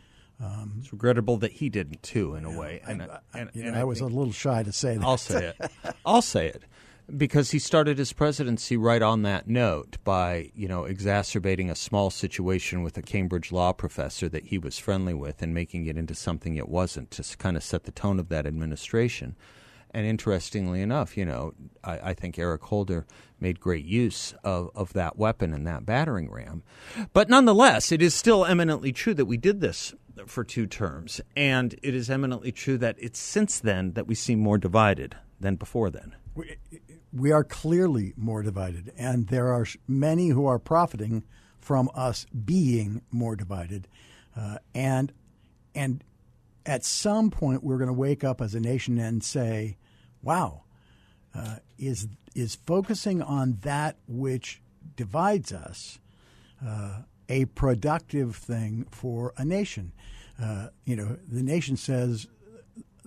Um, 0.43 0.75
it's 0.81 0.93
regrettable 0.93 1.39
that 1.39 1.53
he 1.53 1.69
didn't 1.71 2.03
too, 2.03 2.35
in 2.35 2.45
a 2.45 2.59
way. 2.59 2.83
And, 2.87 3.03
uh, 3.03 3.19
I, 3.33 3.39
and- 3.39 3.51
you 3.55 3.63
know, 3.63 3.69
and 3.69 3.77
I 3.77 3.85
was 3.85 4.01
a 4.01 4.07
little 4.07 4.33
shy 4.33 4.63
to 4.63 4.73
say 4.73 4.97
that. 4.97 5.05
I'll 5.05 5.17
say 5.17 5.55
it. 5.59 5.71
I'll 6.05 6.23
say 6.23 6.49
it 6.49 6.63
because 7.17 7.53
he 7.53 7.59
started 7.59 7.99
his 7.99 8.13
presidency 8.13 8.77
right 8.77 9.01
on 9.01 9.23
that 9.23 9.47
note 9.49 9.97
by 10.05 10.51
you 10.55 10.67
know 10.69 10.85
exacerbating 10.85 11.71
a 11.71 11.75
small 11.77 12.11
situation 12.11 12.83
with 12.83 12.99
a 12.99 13.03
Cambridge 13.03 13.53
law 13.53 13.73
professor 13.73 14.29
that 14.29 14.47
he 14.47 14.59
was 14.59 14.79
friendly 14.79 15.15
with 15.15 15.41
and 15.41 15.55
making 15.55 15.87
it 15.87 15.97
into 15.97 16.15
something 16.15 16.57
it 16.57 16.69
wasn't 16.69 17.11
to 17.13 17.37
kind 17.37 17.57
of 17.57 17.63
set 17.63 17.85
the 17.85 17.93
tone 17.93 18.19
of 18.19 18.29
that 18.29 18.47
administration. 18.47 19.37
And 19.93 20.07
interestingly 20.07 20.83
enough, 20.83 21.17
you 21.17 21.25
know, 21.25 21.55
I, 21.83 22.11
I, 22.11 22.15
think 22.15 22.39
Eric 22.39 22.63
Holder 22.63 23.07
made 23.41 23.61
great 23.61 23.85
use 23.85 24.35
of, 24.45 24.71
of 24.75 24.93
that 24.93 25.17
weapon 25.17 25.55
and 25.55 25.67
that 25.67 25.87
battering 25.87 26.31
ram. 26.31 26.63
But 27.13 27.29
nonetheless, 27.29 27.93
it 27.93 28.03
is 28.03 28.15
still 28.15 28.45
eminently 28.45 28.93
true 28.93 29.15
that 29.15 29.25
we 29.25 29.37
did 29.37 29.61
this 29.61 29.95
for 30.27 30.45
two 30.45 30.67
terms. 30.67 31.21
And 31.37 31.75
it 31.83 31.95
is 31.95 32.11
eminently 32.11 32.53
true 32.53 32.79
that 32.79 32.97
it's 32.99 33.19
since 33.19 33.59
then 33.59 33.93
that 33.93 34.07
we 34.07 34.15
seem 34.15 34.41
more 34.41 34.59
divided 34.59 35.17
than 35.41 35.57
before 35.57 35.91
then. 35.91 36.17
We, 36.35 36.57
we 37.13 37.33
are 37.33 37.45
clearly 37.45 38.13
more 38.17 38.43
divided. 38.43 38.93
And 38.97 39.29
there 39.29 39.53
are 39.53 39.67
many 39.87 40.29
who 40.29 40.47
are 40.47 40.59
profiting 40.59 41.25
from 41.59 41.91
us 41.95 42.27
being 42.45 43.03
more 43.11 43.37
divided. 43.37 43.89
Uh, 44.37 44.59
and, 44.75 45.13
and 45.75 46.05
at 46.67 46.85
some 46.85 47.31
point, 47.31 47.63
we're 47.63 47.79
going 47.79 47.87
to 47.87 47.95
wake 47.95 48.25
up 48.25 48.41
as 48.41 48.55
a 48.55 48.61
nation 48.61 48.99
and 48.99 49.23
say, 49.23 49.77
wow, 50.23 50.65
uh, 51.35 51.57
is 51.79 52.09
is 52.35 52.57
focusing 52.57 53.23
on 53.23 53.59
that 53.63 53.97
which 54.07 54.61
divides 54.97 55.53
us 55.53 55.99
uh, 56.65 57.03
a 57.29 57.45
productive 57.47 58.37
thing 58.37 58.87
for 58.91 59.33
a 59.37 59.45
nation? 59.45 59.93
Uh, 60.43 60.69
you 60.85 60.97
know, 60.97 61.17
the 61.31 61.43
nation 61.43 61.77
says, 61.77 62.27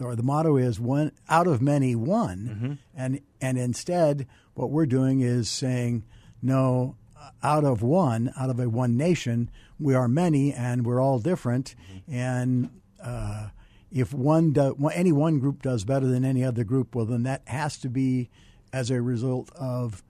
or 0.01 0.15
the 0.15 0.23
motto 0.23 0.57
is 0.57 0.79
one 0.79 1.11
out 1.27 1.47
of 1.47 1.61
many, 1.61 1.95
one, 1.95 2.49
mm-hmm. 2.49 2.73
and 2.95 3.21
and 3.41 3.57
instead, 3.57 4.25
what 4.53 4.69
we're 4.71 4.85
doing 4.85 5.21
is 5.21 5.49
saying, 5.49 6.03
no, 6.41 6.95
out 7.43 7.65
of 7.65 7.81
one, 7.81 8.31
out 8.39 8.49
of 8.49 8.59
a 8.59 8.69
one 8.69 8.95
nation, 8.95 9.49
we 9.79 9.93
are 9.93 10.07
many, 10.07 10.53
and 10.53 10.85
we're 10.85 11.01
all 11.01 11.19
different, 11.19 11.75
mm-hmm. 11.91 12.13
and 12.15 12.69
uh, 13.03 13.49
if 13.91 14.13
one 14.13 14.53
do, 14.53 14.75
any 14.93 15.11
one 15.11 15.39
group 15.39 15.61
does 15.61 15.83
better 15.83 16.07
than 16.07 16.23
any 16.23 16.43
other 16.43 16.63
group, 16.63 16.95
well, 16.95 17.05
then 17.05 17.23
that 17.23 17.41
has 17.47 17.77
to 17.79 17.89
be 17.89 18.29
as 18.71 18.91
a 18.91 19.01
result 19.01 19.51
of 19.55 20.03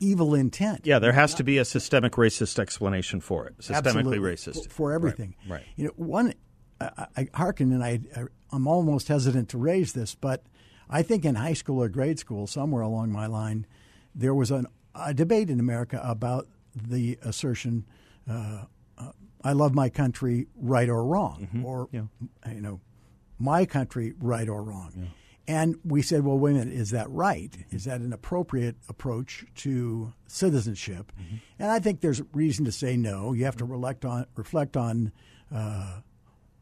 evil 0.00 0.34
intent. 0.34 0.82
Yeah, 0.84 0.98
there 0.98 1.12
has 1.12 1.34
to 1.34 1.44
be 1.44 1.58
a 1.58 1.64
systemic 1.64 2.12
racist 2.12 2.58
explanation 2.58 3.20
for 3.20 3.46
it. 3.46 3.58
Systemically 3.58 3.76
Absolutely. 3.76 4.18
racist 4.18 4.70
for, 4.70 4.92
everything. 4.92 5.34
Right. 5.48 5.56
right. 5.56 5.66
You 5.76 5.86
know, 5.86 5.92
one 5.96 6.34
I, 6.80 7.06
I 7.16 7.28
hearken 7.34 7.72
and 7.72 7.82
I, 7.82 8.00
I 8.16 8.24
I'm 8.50 8.66
almost 8.66 9.08
hesitant 9.08 9.48
to 9.50 9.58
raise 9.58 9.92
this, 9.92 10.14
but 10.14 10.44
I 10.88 11.02
think 11.02 11.24
in 11.24 11.34
high 11.34 11.54
school 11.54 11.82
or 11.82 11.88
grade 11.88 12.18
school, 12.18 12.46
somewhere 12.46 12.82
along 12.82 13.10
my 13.10 13.26
line, 13.26 13.66
there 14.14 14.34
was 14.34 14.50
an, 14.50 14.66
a 14.94 15.12
debate 15.12 15.50
in 15.50 15.58
America 15.58 16.00
about 16.04 16.46
the 16.74 17.18
assertion, 17.22 17.84
uh, 18.30 18.64
"I 19.46 19.52
love 19.52 19.74
my 19.74 19.88
country, 19.88 20.46
right 20.56 20.88
or 20.88 21.04
wrong," 21.04 21.48
mm-hmm. 21.52 21.64
or 21.64 21.88
yeah. 21.92 22.06
you 22.48 22.60
know, 22.60 22.80
my 23.38 23.66
country, 23.66 24.14
right 24.18 24.48
or 24.48 24.62
wrong. 24.62 24.92
Yeah. 24.96 25.04
And 25.48 25.76
we 25.84 26.02
said, 26.02 26.24
well, 26.24 26.38
wait 26.38 26.52
a 26.52 26.54
minute, 26.58 26.74
is 26.74 26.90
that 26.90 27.08
right? 27.10 27.50
Mm-hmm. 27.50 27.76
Is 27.76 27.84
that 27.84 28.00
an 28.00 28.12
appropriate 28.12 28.76
approach 28.88 29.44
to 29.56 30.12
citizenship? 30.26 31.12
Mm-hmm. 31.20 31.36
And 31.60 31.70
I 31.70 31.78
think 31.78 32.00
there's 32.00 32.20
reason 32.32 32.64
to 32.64 32.72
say 32.72 32.96
no. 32.96 33.32
You 33.32 33.44
have 33.44 33.56
to 33.56 33.64
reflect 33.64 34.04
on 34.04 34.26
reflect 34.34 34.76
on 34.76 35.12
uh, 35.54 36.00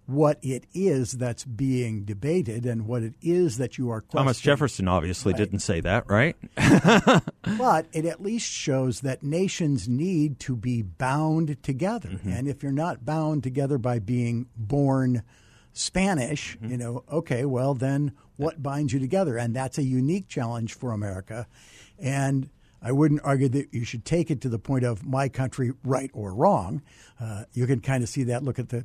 what 0.06 0.38
it 0.42 0.66
is 0.74 1.12
that's 1.12 1.44
being 1.44 2.04
debated 2.04 2.66
and 2.66 2.86
what 2.86 3.02
it 3.02 3.14
is 3.22 3.56
that 3.56 3.78
you 3.78 3.90
are 3.90 4.02
questioning. 4.02 4.24
Thomas 4.24 4.40
Jefferson 4.40 4.88
obviously 4.88 5.32
right. 5.32 5.38
didn't 5.38 5.60
say 5.60 5.80
that, 5.80 6.04
right? 6.08 6.36
but 7.58 7.86
it 7.92 8.04
at 8.04 8.22
least 8.22 8.50
shows 8.50 9.00
that 9.00 9.22
nations 9.22 9.88
need 9.88 10.38
to 10.40 10.56
be 10.56 10.82
bound 10.82 11.62
together. 11.62 12.10
Mm-hmm. 12.10 12.28
And 12.28 12.48
if 12.48 12.62
you're 12.62 12.72
not 12.72 13.06
bound 13.06 13.42
together 13.42 13.78
by 13.78 13.98
being 13.98 14.46
born 14.56 15.22
Spanish, 15.72 16.56
mm-hmm. 16.56 16.70
you 16.70 16.76
know, 16.76 17.04
okay, 17.10 17.46
well, 17.46 17.72
then 17.72 18.12
what 18.36 18.62
binds 18.62 18.92
you 18.92 19.00
together? 19.00 19.38
And 19.38 19.56
that's 19.56 19.78
a 19.78 19.82
unique 19.82 20.28
challenge 20.28 20.74
for 20.74 20.92
America. 20.92 21.46
And 21.98 22.50
I 22.82 22.92
wouldn't 22.92 23.22
argue 23.24 23.48
that 23.48 23.72
you 23.72 23.84
should 23.84 24.04
take 24.04 24.30
it 24.30 24.42
to 24.42 24.50
the 24.50 24.58
point 24.58 24.84
of 24.84 25.06
my 25.06 25.30
country, 25.30 25.72
right 25.82 26.10
or 26.12 26.34
wrong. 26.34 26.82
Uh, 27.18 27.44
you 27.54 27.66
can 27.66 27.80
kind 27.80 28.02
of 28.02 28.10
see 28.10 28.24
that. 28.24 28.44
Look 28.44 28.58
at 28.58 28.68
the 28.68 28.84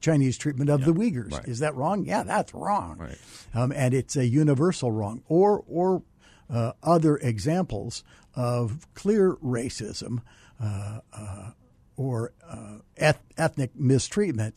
Chinese 0.00 0.38
treatment 0.38 0.70
of 0.70 0.80
yeah, 0.80 0.86
the 0.86 0.92
Uyghurs. 0.92 1.32
Right. 1.32 1.48
Is 1.48 1.60
that 1.60 1.74
wrong? 1.74 2.04
Yeah, 2.04 2.22
that's 2.22 2.54
wrong. 2.54 2.98
Right. 2.98 3.18
Um, 3.54 3.72
and 3.72 3.94
it's 3.94 4.16
a 4.16 4.26
universal 4.26 4.92
wrong. 4.92 5.22
Or, 5.28 5.64
or 5.68 6.02
uh, 6.50 6.72
other 6.82 7.16
examples 7.18 8.04
of 8.34 8.86
clear 8.94 9.34
racism 9.36 10.22
uh, 10.62 11.00
uh 11.12 11.50
or 11.96 12.32
uh, 12.48 12.78
eth- 12.96 13.20
ethnic 13.36 13.72
mistreatment 13.74 14.54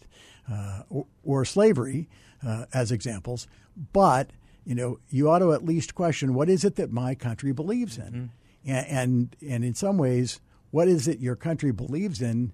uh, 0.50 0.84
or, 0.90 1.08
or, 1.24 1.44
slavery 1.44 2.08
uh, 2.46 2.66
as 2.72 2.92
examples. 2.92 3.48
But 3.92 4.30
you 4.64 4.76
know, 4.76 5.00
you 5.10 5.30
ought 5.30 5.40
to 5.40 5.54
at 5.54 5.66
least 5.66 5.96
question 5.96 6.36
what 6.36 6.50
is 6.50 6.64
it 6.64 6.76
that 6.76 6.92
my 6.92 7.16
country 7.16 7.52
believes 7.52 7.98
in, 7.98 8.04
mm-hmm. 8.04 8.72
and, 8.72 8.88
and, 8.88 9.36
and 9.50 9.66
in 9.66 9.74
some 9.74 9.98
ways, 9.98 10.40
what 10.70 10.88
is 10.88 11.08
it 11.08 11.20
your 11.20 11.36
country 11.36 11.72
believes 11.72 12.22
in 12.22 12.54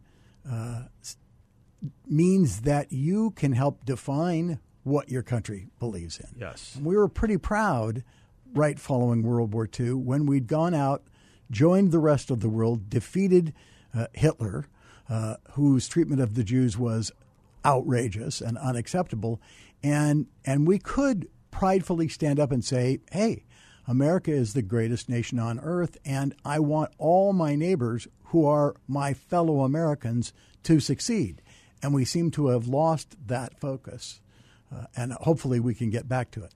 uh, 0.50 0.84
means 2.08 2.62
that 2.62 2.92
you 2.92 3.32
can 3.32 3.54
help 3.54 3.86
define 3.86 4.60
what 4.84 5.10
your 5.10 5.24
country 5.24 5.68
believes 5.80 6.20
in. 6.20 6.28
Yes, 6.40 6.76
and 6.76 6.86
we 6.86 6.96
were 6.96 7.08
pretty 7.08 7.38
proud 7.38 8.04
right 8.54 8.80
following 8.80 9.24
World 9.24 9.54
War 9.54 9.70
II 9.80 9.94
when 9.94 10.26
we'd 10.26 10.48
gone 10.48 10.74
out, 10.74 11.04
joined 11.52 11.92
the 11.92 12.00
rest 12.00 12.32
of 12.32 12.42
the 12.42 12.50
world, 12.50 12.90
defeated 12.90 13.54
uh, 13.94 14.08
Hitler, 14.14 14.68
uh, 15.10 15.36
whose 15.52 15.88
treatment 15.88 16.22
of 16.22 16.36
the 16.36 16.44
Jews 16.44 16.78
was 16.78 17.12
outrageous 17.66 18.42
and 18.42 18.58
unacceptable. 18.58 19.42
And, 19.84 20.28
and 20.46 20.68
we 20.68 20.80
could 20.80 21.30
pridefully 21.52 22.08
stand 22.08 22.40
up 22.40 22.52
and 22.52 22.64
say, 22.64 23.00
hey, 23.12 23.46
America 23.88 24.32
is 24.32 24.54
the 24.54 24.62
greatest 24.62 25.08
nation 25.08 25.40
on 25.40 25.60
earth, 25.60 25.98
and 26.04 26.36
I 26.44 26.60
want 26.60 26.92
all 26.98 27.32
my 27.32 27.56
neighbors 27.56 28.08
who 28.26 28.46
are 28.46 28.76
my 28.88 29.14
fellow 29.14 29.62
Americans 29.62 30.34
to 30.64 30.82
succeed. 30.82 31.42
And 31.82 31.94
we 31.94 32.06
seem 32.06 32.32
to 32.32 32.48
have 32.48 32.68
lost 32.68 33.16
that 33.28 33.60
focus, 33.60 34.22
uh, 34.74 34.86
and 34.96 35.14
hopefully 35.14 35.60
we 35.60 35.74
can 35.76 35.90
get 35.90 36.08
back 36.08 36.32
to 36.32 36.44
it. 36.44 36.54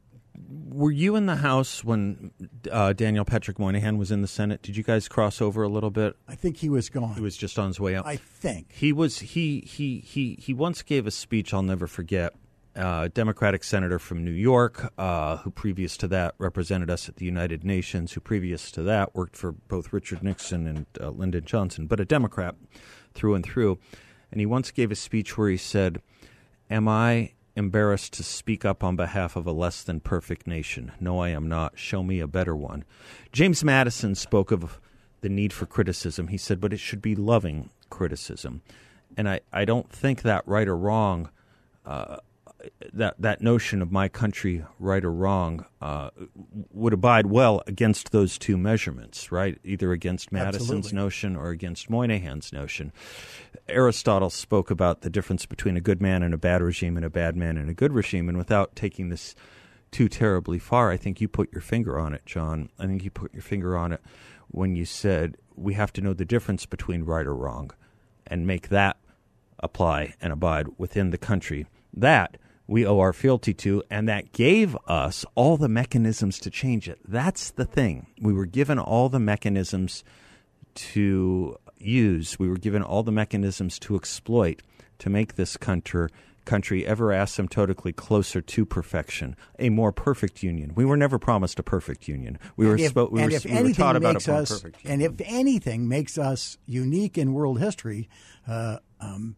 Were 0.70 0.92
you 0.92 1.16
in 1.16 1.26
the 1.26 1.36
House 1.36 1.84
when 1.84 2.32
uh, 2.72 2.94
Daniel 2.94 3.26
Patrick 3.26 3.60
Moynihan 3.60 3.98
was 3.98 4.12
in 4.12 4.22
the 4.22 4.28
Senate? 4.28 4.62
Did 4.62 4.76
you 4.76 4.84
guys 4.84 5.08
cross 5.08 5.42
over 5.42 5.62
a 5.62 5.70
little 5.70 5.92
bit? 5.92 6.16
I 6.28 6.36
think 6.36 6.58
he 6.58 6.70
was 6.70 6.90
gone. 6.90 7.14
He 7.14 7.22
was 7.22 7.38
just 7.38 7.60
on 7.60 7.68
his 7.68 7.80
way 7.80 7.96
out. 7.96 8.06
I 8.08 8.16
think 8.16 8.72
he 8.72 8.92
was. 8.94 9.20
He 9.20 9.62
he 9.62 10.00
he 10.00 10.38
he 10.40 10.54
once 10.54 10.82
gave 10.82 11.06
a 11.06 11.12
speech 11.12 11.54
I'll 11.54 11.62
never 11.62 11.88
forget. 11.88 12.34
Uh, 12.74 13.10
Democratic 13.14 13.66
senator 13.66 14.00
from 14.00 14.24
New 14.24 14.32
York, 14.32 14.94
uh, 14.98 15.38
who 15.38 15.52
previous 15.52 15.98
to 15.98 16.08
that 16.08 16.36
represented 16.38 16.90
us 16.90 17.10
at 17.10 17.18
the 17.18 17.26
United 17.26 17.66
Nations, 17.66 18.14
who 18.14 18.22
previous 18.22 18.72
to 18.72 18.82
that 18.84 19.14
worked 19.14 19.36
for 19.36 19.52
both 19.52 19.92
Richard 19.92 20.24
Nixon 20.24 20.66
and 20.66 20.86
uh, 21.00 21.10
Lyndon 21.10 21.44
Johnson, 21.44 21.86
but 21.86 22.00
a 22.00 22.06
Democrat 22.06 22.56
through 23.14 23.36
and 23.36 23.46
through. 23.46 23.78
And 24.32 24.40
he 24.40 24.46
once 24.46 24.72
gave 24.72 24.92
a 24.92 24.96
speech 24.96 25.38
where 25.38 25.50
he 25.50 25.58
said, 25.58 26.02
Am 26.70 26.88
I 26.88 27.34
embarrassed 27.56 28.14
to 28.14 28.24
speak 28.24 28.66
up 28.66 28.84
on 28.84 28.96
behalf 28.96 29.36
of 29.36 29.46
a 29.46 29.52
less 29.52 29.84
than 29.84 30.00
perfect 30.00 30.48
nation. 30.48 30.92
No, 31.00 31.20
I 31.20 31.30
am 31.30 31.48
not. 31.48 31.78
Show 31.78 32.04
me 32.04 32.20
a 32.20 32.28
better 32.28 32.56
one. 32.56 32.84
James 33.32 33.64
Madison 33.64 34.16
spoke 34.16 34.52
of 34.52 34.80
the 35.22 35.30
need 35.30 35.54
for 35.54 35.66
criticism. 35.66 36.28
He 36.28 36.38
said, 36.38 36.60
but 36.60 36.74
it 36.74 36.80
should 36.80 37.02
be 37.02 37.16
loving 37.16 37.70
criticism. 37.90 38.62
And 39.18 39.28
I, 39.28 39.42
I 39.52 39.66
don't 39.66 39.90
think 39.90 40.22
that 40.22 40.48
right 40.48 40.68
or 40.68 40.78
wrong 40.78 41.30
uh, 41.86 42.18
that 42.94 43.16
that 43.20 43.42
notion 43.42 43.82
of 43.82 43.92
my 43.92 44.08
country, 44.08 44.64
right 44.80 45.04
or 45.04 45.12
wrong, 45.12 45.66
uh, 45.82 46.10
would 46.72 46.94
abide 46.94 47.28
well 47.28 47.62
against 47.68 48.12
those 48.12 48.38
two 48.38 48.58
measurements, 48.58 49.32
right? 49.32 49.60
Either 49.64 49.92
against 49.92 50.32
Madison's 50.32 50.70
Absolutely. 50.70 50.98
notion 50.98 51.36
or 51.36 51.50
against 51.50 51.90
Moynihan's 51.90 52.54
notion. 52.54 52.92
Aristotle 53.68 54.30
spoke 54.30 54.70
about 54.70 55.02
the 55.02 55.10
difference 55.10 55.46
between 55.46 55.78
a 55.78 55.82
good 55.82 56.02
man 56.02 56.24
and 56.24 56.34
a 56.34 56.38
bad 56.38 56.62
regime, 56.62 56.98
and 56.98 57.06
a 57.06 57.10
bad 57.10 57.36
man 57.36 57.58
and 57.58 57.70
a 57.70 57.74
good 57.74 57.94
regime, 57.94 58.30
and 58.30 58.38
without 58.38 58.76
taking 58.76 59.10
this 59.10 59.36
too 59.92 60.08
terribly 60.08 60.60
far, 60.60 60.90
I 60.90 60.98
think 60.98 61.20
you 61.20 61.28
put 61.28 61.52
your 61.52 61.62
finger 61.62 62.00
on 62.00 62.14
it, 62.14 62.26
John. 62.26 62.70
I 62.80 62.86
think 62.86 63.04
you 63.04 63.12
put 63.12 63.34
your 63.34 63.44
finger 63.44 63.76
on 63.76 63.92
it 63.92 64.02
when 64.48 64.76
you 64.76 64.86
said 64.86 65.38
we 65.56 65.74
have 65.74 65.92
to 65.94 66.02
know 66.02 66.14
the 66.14 66.26
difference 66.26 66.66
between 66.66 67.04
right 67.04 67.26
or 67.26 67.36
wrong, 67.36 67.72
and 68.26 68.48
make 68.48 68.70
that 68.70 68.98
apply 69.60 70.16
and 70.22 70.32
abide 70.34 70.68
within 70.78 71.10
the 71.12 71.18
country. 71.18 71.68
That 71.94 72.38
we 72.68 72.86
owe 72.86 73.00
our 73.00 73.14
fealty 73.14 73.54
to, 73.54 73.84
and 73.90 74.08
that 74.08 74.32
gave 74.32 74.78
us 74.88 75.26
all 75.36 75.58
the 75.58 75.68
mechanisms 75.68 76.40
to 76.40 76.50
change 76.50 76.88
it. 76.88 77.00
That's 77.08 77.52
the 77.52 77.66
thing. 77.66 78.08
We 78.22 78.34
were 78.34 78.46
given 78.46 78.80
all 78.80 79.10
the 79.10 79.20
mechanisms 79.20 80.04
to 80.74 81.58
use, 81.78 82.40
we 82.40 82.48
were 82.48 82.58
given 82.58 82.82
all 82.82 83.04
the 83.04 83.12
mechanisms 83.12 83.80
to 83.80 83.96
exploit 83.96 84.62
to 85.00 85.10
make 85.10 85.36
this 85.36 85.58
country 85.58 86.10
country 86.46 86.86
ever 86.86 87.10
asymptotically 87.10 87.96
closer 87.96 88.42
to 88.42 88.66
perfection, 88.66 89.36
a 89.60 89.70
more 89.70 89.92
perfect 89.92 90.42
union. 90.42 90.72
We 90.76 90.86
were 90.86 90.98
never 90.98 91.20
promised 91.20 91.60
a 91.60 91.64
perfect 91.64 92.08
union. 92.08 92.40
We 92.58 92.66
were, 92.66 92.76
if, 92.76 92.94
spo- 92.94 93.12
we 93.12 93.22
were, 93.22 93.30
we 93.30 93.70
were 93.70 93.74
taught 93.74 93.96
about 93.96 94.28
a 94.28 94.34
us, 94.34 94.50
perfect 94.50 94.84
union. 94.84 95.02
And 95.02 95.20
if 95.20 95.28
anything 95.30 95.88
makes 95.88 96.18
us 96.18 96.58
unique 96.66 97.18
in 97.18 97.34
world 97.34 97.60
history, 97.60 98.10
uh, 98.48 98.78
um, 99.00 99.36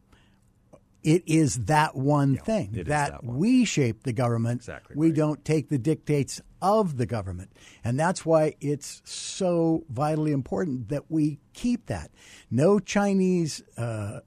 it 1.04 1.24
is 1.26 1.66
that 1.66 1.96
one 1.96 2.38
thing 2.38 2.72
that, 2.74 2.88
that 2.88 3.24
one. 3.24 3.38
we 3.38 3.66
shape 3.66 4.04
the 4.04 4.14
government. 4.14 4.62
Exactly 4.62 4.96
We 4.96 5.08
right. 5.08 5.16
don't 5.16 5.46
take 5.46 5.70
the 5.70 5.78
dictates 5.78 6.42
of 6.62 6.98
the 6.98 7.06
government. 7.06 7.52
And 7.84 8.00
that's 8.00 8.26
why 8.26 8.56
it's 8.62 9.02
so 9.04 9.84
vitally 9.90 10.32
important 10.32 10.90
that 10.90 11.10
we 11.10 11.40
keep 11.54 11.88
that. 11.88 12.10
No 12.50 12.80
Chinese 12.80 13.62
uh, 13.78 14.22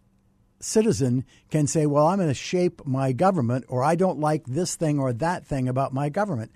citizen 0.60 1.24
can 1.50 1.66
say, 1.66 1.86
well, 1.86 2.06
I'm 2.06 2.18
going 2.18 2.28
to 2.28 2.34
shape 2.34 2.86
my 2.86 3.12
government, 3.12 3.64
or 3.68 3.82
I 3.82 3.94
don't 3.94 4.20
like 4.20 4.44
this 4.44 4.76
thing 4.76 4.98
or 4.98 5.12
that 5.14 5.46
thing 5.46 5.68
about 5.68 5.94
my 5.94 6.08
government. 6.08 6.52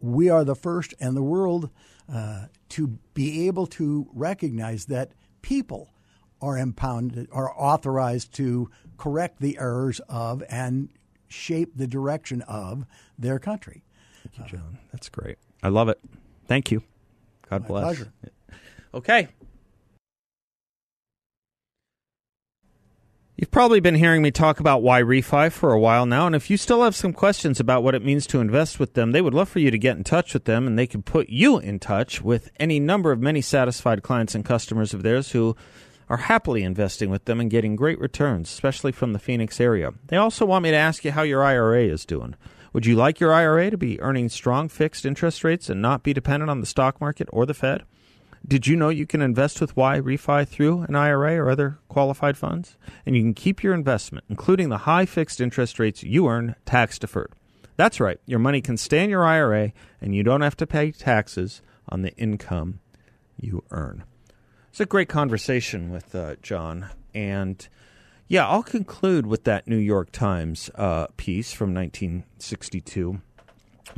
We 0.00 0.28
are 0.30 0.44
the 0.44 0.54
first 0.54 0.94
in 1.00 1.14
the 1.14 1.22
world 1.22 1.70
uh, 2.12 2.46
to 2.70 2.98
be 3.14 3.48
able 3.48 3.66
to 3.66 4.08
recognize 4.12 4.86
that 4.86 5.12
people 5.42 5.92
are 6.40 6.58
impounded, 6.58 7.28
are 7.32 7.52
authorized 7.56 8.32
to 8.34 8.70
correct 8.96 9.40
the 9.40 9.58
errors 9.58 10.00
of 10.08 10.42
and 10.48 10.88
shape 11.28 11.72
the 11.76 11.86
direction 11.86 12.42
of 12.42 12.84
their 13.18 13.38
country. 13.38 13.82
Thank 14.22 14.38
you, 14.50 14.58
John. 14.58 14.78
That's 14.92 15.08
great. 15.08 15.38
I 15.62 15.68
love 15.68 15.88
it. 15.88 16.00
Thank 16.46 16.70
you. 16.70 16.82
God 17.48 17.66
bless. 17.66 17.84
pleasure. 17.84 18.12
Okay. 18.94 19.28
You've 23.36 23.50
probably 23.50 23.80
been 23.80 23.96
hearing 23.96 24.22
me 24.22 24.30
talk 24.30 24.60
about 24.60 24.82
Yrefy 24.82 25.52
for 25.52 25.70
a 25.70 25.78
while 25.78 26.06
now, 26.06 26.26
and 26.26 26.34
if 26.34 26.48
you 26.48 26.56
still 26.56 26.82
have 26.82 26.96
some 26.96 27.12
questions 27.12 27.60
about 27.60 27.82
what 27.82 27.94
it 27.94 28.02
means 28.02 28.26
to 28.28 28.40
invest 28.40 28.80
with 28.80 28.94
them, 28.94 29.12
they 29.12 29.20
would 29.20 29.34
love 29.34 29.50
for 29.50 29.58
you 29.58 29.70
to 29.70 29.76
get 29.76 29.98
in 29.98 30.04
touch 30.04 30.32
with 30.32 30.44
them, 30.44 30.66
and 30.66 30.78
they 30.78 30.86
can 30.86 31.02
put 31.02 31.28
you 31.28 31.58
in 31.58 31.78
touch 31.78 32.22
with 32.22 32.50
any 32.58 32.80
number 32.80 33.12
of 33.12 33.20
many 33.20 33.42
satisfied 33.42 34.02
clients 34.02 34.34
and 34.34 34.42
customers 34.42 34.94
of 34.94 35.02
theirs 35.02 35.32
who 35.32 35.54
are 36.08 36.16
happily 36.16 36.62
investing 36.62 37.10
with 37.10 37.24
them 37.24 37.40
and 37.40 37.50
getting 37.50 37.76
great 37.76 37.98
returns, 37.98 38.48
especially 38.48 38.92
from 38.92 39.12
the 39.12 39.18
Phoenix 39.18 39.60
area. 39.60 39.92
They 40.06 40.16
also 40.16 40.46
want 40.46 40.62
me 40.62 40.70
to 40.70 40.76
ask 40.76 41.04
you 41.04 41.12
how 41.12 41.22
your 41.22 41.42
IRA 41.42 41.84
is 41.84 42.04
doing. 42.04 42.34
Would 42.72 42.86
you 42.86 42.94
like 42.94 43.20
your 43.20 43.32
IRA 43.32 43.70
to 43.70 43.78
be 43.78 44.00
earning 44.00 44.28
strong 44.28 44.68
fixed 44.68 45.06
interest 45.06 45.42
rates 45.42 45.70
and 45.70 45.80
not 45.80 46.02
be 46.02 46.12
dependent 46.12 46.50
on 46.50 46.60
the 46.60 46.66
stock 46.66 47.00
market 47.00 47.28
or 47.32 47.46
the 47.46 47.54
Fed? 47.54 47.84
Did 48.46 48.66
you 48.66 48.76
know 48.76 48.90
you 48.90 49.06
can 49.06 49.22
invest 49.22 49.60
with 49.60 49.74
Yrefy 49.74 50.46
through 50.46 50.82
an 50.82 50.94
IRA 50.94 51.36
or 51.36 51.50
other 51.50 51.78
qualified 51.88 52.36
funds? 52.36 52.76
And 53.04 53.16
you 53.16 53.22
can 53.22 53.34
keep 53.34 53.62
your 53.62 53.74
investment, 53.74 54.24
including 54.28 54.68
the 54.68 54.78
high 54.78 55.06
fixed 55.06 55.40
interest 55.40 55.78
rates 55.78 56.04
you 56.04 56.28
earn, 56.28 56.54
tax 56.64 56.98
deferred. 56.98 57.32
That's 57.76 57.98
right, 57.98 58.20
your 58.24 58.38
money 58.38 58.60
can 58.60 58.76
stay 58.76 59.02
in 59.02 59.10
your 59.10 59.24
IRA 59.24 59.72
and 60.00 60.14
you 60.14 60.22
don't 60.22 60.42
have 60.42 60.56
to 60.58 60.66
pay 60.66 60.92
taxes 60.92 61.60
on 61.88 62.02
the 62.02 62.14
income 62.16 62.80
you 63.36 63.64
earn. 63.70 64.04
It's 64.76 64.80
a 64.82 64.84
great 64.84 65.08
conversation 65.08 65.90
with 65.90 66.14
uh, 66.14 66.36
John. 66.42 66.90
And 67.14 67.66
yeah, 68.28 68.46
I'll 68.46 68.62
conclude 68.62 69.26
with 69.26 69.44
that 69.44 69.66
New 69.66 69.78
York 69.78 70.12
Times 70.12 70.68
uh, 70.74 71.06
piece 71.16 71.50
from 71.50 71.72
1962 71.72 73.22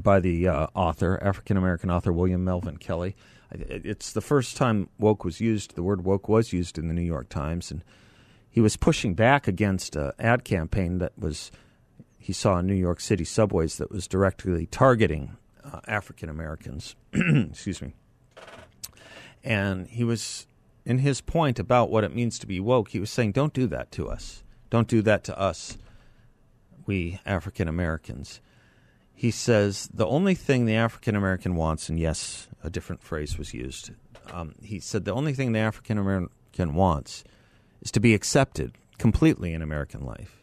by 0.00 0.20
the 0.20 0.46
uh, 0.46 0.68
author, 0.76 1.18
African 1.20 1.56
American 1.56 1.90
author 1.90 2.12
William 2.12 2.44
Melvin 2.44 2.76
Kelley. 2.76 3.16
It's 3.50 4.12
the 4.12 4.20
first 4.20 4.56
time 4.56 4.88
woke 5.00 5.24
was 5.24 5.40
used, 5.40 5.74
the 5.74 5.82
word 5.82 6.04
woke 6.04 6.28
was 6.28 6.52
used 6.52 6.78
in 6.78 6.86
the 6.86 6.94
New 6.94 7.02
York 7.02 7.28
Times. 7.28 7.72
And 7.72 7.82
he 8.48 8.60
was 8.60 8.76
pushing 8.76 9.14
back 9.14 9.48
against 9.48 9.96
an 9.96 10.12
ad 10.20 10.44
campaign 10.44 10.98
that 10.98 11.10
was, 11.18 11.50
he 12.20 12.32
saw 12.32 12.56
in 12.60 12.68
New 12.68 12.74
York 12.74 13.00
City 13.00 13.24
subways 13.24 13.78
that 13.78 13.90
was 13.90 14.06
directly 14.06 14.66
targeting 14.66 15.38
uh, 15.64 15.80
African 15.88 16.28
Americans. 16.28 16.94
Excuse 17.12 17.82
me. 17.82 17.94
And 19.42 19.88
he 19.88 20.04
was, 20.04 20.46
in 20.88 20.98
his 20.98 21.20
point 21.20 21.58
about 21.58 21.90
what 21.90 22.02
it 22.02 22.16
means 22.16 22.38
to 22.38 22.46
be 22.46 22.58
woke, 22.58 22.88
he 22.88 22.98
was 22.98 23.10
saying, 23.10 23.32
don't 23.32 23.52
do 23.52 23.66
that 23.66 23.92
to 23.92 24.08
us. 24.08 24.42
Don't 24.70 24.88
do 24.88 25.02
that 25.02 25.22
to 25.24 25.38
us, 25.38 25.76
we 26.86 27.20
African 27.26 27.68
Americans. 27.68 28.40
He 29.12 29.30
says, 29.30 29.90
the 29.92 30.06
only 30.06 30.34
thing 30.34 30.64
the 30.64 30.76
African 30.76 31.14
American 31.14 31.56
wants, 31.56 31.90
and 31.90 32.00
yes, 32.00 32.48
a 32.64 32.70
different 32.70 33.02
phrase 33.02 33.36
was 33.36 33.52
used. 33.52 33.90
Um, 34.32 34.54
he 34.62 34.80
said, 34.80 35.04
the 35.04 35.12
only 35.12 35.34
thing 35.34 35.52
the 35.52 35.58
African 35.58 35.98
American 35.98 36.74
wants 36.74 37.22
is 37.82 37.90
to 37.92 38.00
be 38.00 38.14
accepted 38.14 38.72
completely 38.96 39.52
in 39.52 39.60
American 39.60 40.06
life. 40.06 40.42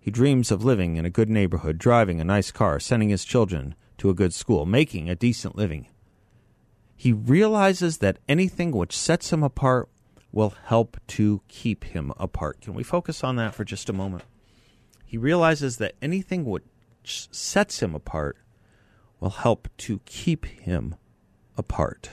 He 0.00 0.10
dreams 0.10 0.50
of 0.50 0.64
living 0.64 0.96
in 0.96 1.04
a 1.04 1.10
good 1.10 1.28
neighborhood, 1.28 1.76
driving 1.76 2.18
a 2.18 2.24
nice 2.24 2.50
car, 2.50 2.80
sending 2.80 3.10
his 3.10 3.26
children 3.26 3.74
to 3.98 4.08
a 4.08 4.14
good 4.14 4.32
school, 4.32 4.64
making 4.64 5.10
a 5.10 5.14
decent 5.14 5.54
living. 5.54 5.86
He 7.02 7.12
realizes 7.12 7.98
that 7.98 8.18
anything 8.28 8.70
which 8.70 8.96
sets 8.96 9.32
him 9.32 9.42
apart 9.42 9.88
will 10.30 10.54
help 10.66 10.98
to 11.08 11.42
keep 11.48 11.82
him 11.82 12.12
apart. 12.16 12.60
Can 12.60 12.74
we 12.74 12.84
focus 12.84 13.24
on 13.24 13.34
that 13.34 13.56
for 13.56 13.64
just 13.64 13.88
a 13.88 13.92
moment? 13.92 14.22
He 15.04 15.16
realizes 15.16 15.78
that 15.78 15.96
anything 16.00 16.44
which 16.44 16.62
sets 17.02 17.82
him 17.82 17.96
apart 17.96 18.36
will 19.18 19.30
help 19.30 19.66
to 19.78 19.98
keep 20.04 20.46
him 20.46 20.94
apart. 21.56 22.10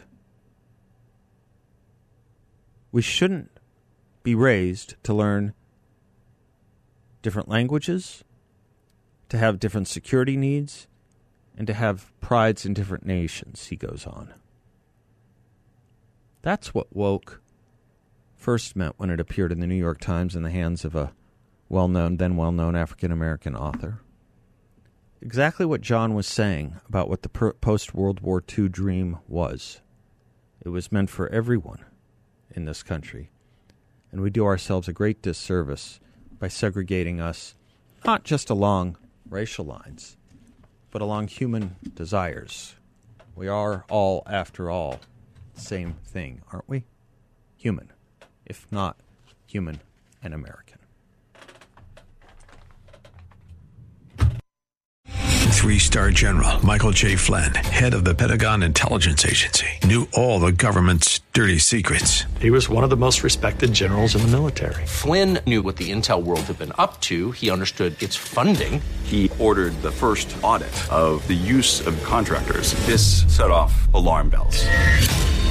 We 2.91 3.03
shouldn't 3.03 3.59
be 4.23 4.33
raised 4.33 4.95
to 5.03 5.13
learn 5.13 5.53
different 7.21 7.47
languages, 7.47 8.23
to 9.29 9.37
have 9.37 9.59
different 9.59 9.87
security 9.87 10.35
needs, 10.35 10.87
and 11.55 11.67
to 11.67 11.75
have 11.75 12.11
prides 12.21 12.65
in 12.65 12.73
different 12.73 13.05
nations, 13.05 13.67
he 13.67 13.75
goes 13.75 14.07
on. 14.07 14.33
That's 16.41 16.73
what 16.73 16.95
woke 16.95 17.41
first 18.35 18.75
meant 18.75 18.95
when 18.97 19.09
it 19.09 19.19
appeared 19.19 19.51
in 19.51 19.59
the 19.59 19.67
New 19.67 19.75
York 19.75 19.99
Times 19.99 20.35
in 20.35 20.43
the 20.43 20.49
hands 20.49 20.85
of 20.85 20.95
a 20.95 21.11
well 21.67 21.87
known, 21.87 22.17
then 22.17 22.37
well 22.37 22.51
known 22.51 22.75
African 22.75 23.11
American 23.11 23.55
author. 23.55 24.01
Exactly 25.21 25.65
what 25.65 25.81
John 25.81 26.13
was 26.13 26.25
saying 26.25 26.77
about 26.87 27.09
what 27.09 27.23
the 27.23 27.29
post 27.29 27.93
World 27.93 28.21
War 28.21 28.41
II 28.57 28.69
dream 28.69 29.17
was. 29.27 29.81
It 30.61 30.69
was 30.69 30.91
meant 30.91 31.09
for 31.09 31.27
everyone 31.29 31.83
in 32.55 32.65
this 32.65 32.83
country. 32.83 33.29
And 34.11 34.21
we 34.21 34.29
do 34.29 34.45
ourselves 34.45 34.87
a 34.87 34.93
great 34.93 35.21
disservice 35.21 35.99
by 36.39 36.47
segregating 36.47 37.19
us 37.19 37.55
not 38.05 38.23
just 38.23 38.49
along 38.49 38.97
racial 39.29 39.65
lines, 39.65 40.15
but 40.89 41.01
along 41.01 41.27
human 41.27 41.75
desires. 41.93 42.75
We 43.35 43.47
are 43.49 43.85
all, 43.89 44.23
after 44.25 44.71
all, 44.71 45.01
same 45.59 45.95
thing, 46.05 46.41
aren't 46.51 46.67
we? 46.67 46.83
Human, 47.57 47.91
if 48.45 48.65
not 48.71 48.97
human 49.45 49.79
and 50.23 50.33
American. 50.33 50.79
Three 55.59 55.77
star 55.77 56.09
general 56.11 56.65
Michael 56.65 56.91
J. 56.91 57.17
Flynn, 57.17 57.53
head 57.53 57.93
of 57.93 58.05
the 58.05 58.15
Pentagon 58.15 58.63
Intelligence 58.63 59.25
Agency, 59.25 59.67
knew 59.83 60.07
all 60.13 60.39
the 60.39 60.53
government's 60.53 61.19
dirty 61.33 61.57
secrets. 61.57 62.23
He 62.39 62.49
was 62.49 62.69
one 62.69 62.85
of 62.85 62.89
the 62.89 62.95
most 62.95 63.23
respected 63.23 63.73
generals 63.73 64.15
in 64.15 64.21
the 64.21 64.29
military. 64.29 64.85
Flynn 64.85 65.39
knew 65.45 65.61
what 65.61 65.75
the 65.75 65.91
intel 65.91 66.23
world 66.23 66.41
had 66.41 66.57
been 66.57 66.71
up 66.77 67.01
to. 67.01 67.31
He 67.31 67.51
understood 67.51 68.01
its 68.01 68.15
funding. 68.15 68.81
He 69.03 69.29
ordered 69.37 69.73
the 69.81 69.91
first 69.91 70.33
audit 70.41 70.73
of 70.89 71.27
the 71.27 71.33
use 71.33 71.85
of 71.85 72.01
contractors. 72.03 72.73
This 72.85 73.25
set 73.27 73.51
off 73.51 73.93
alarm 73.93 74.29
bells. 74.29 74.65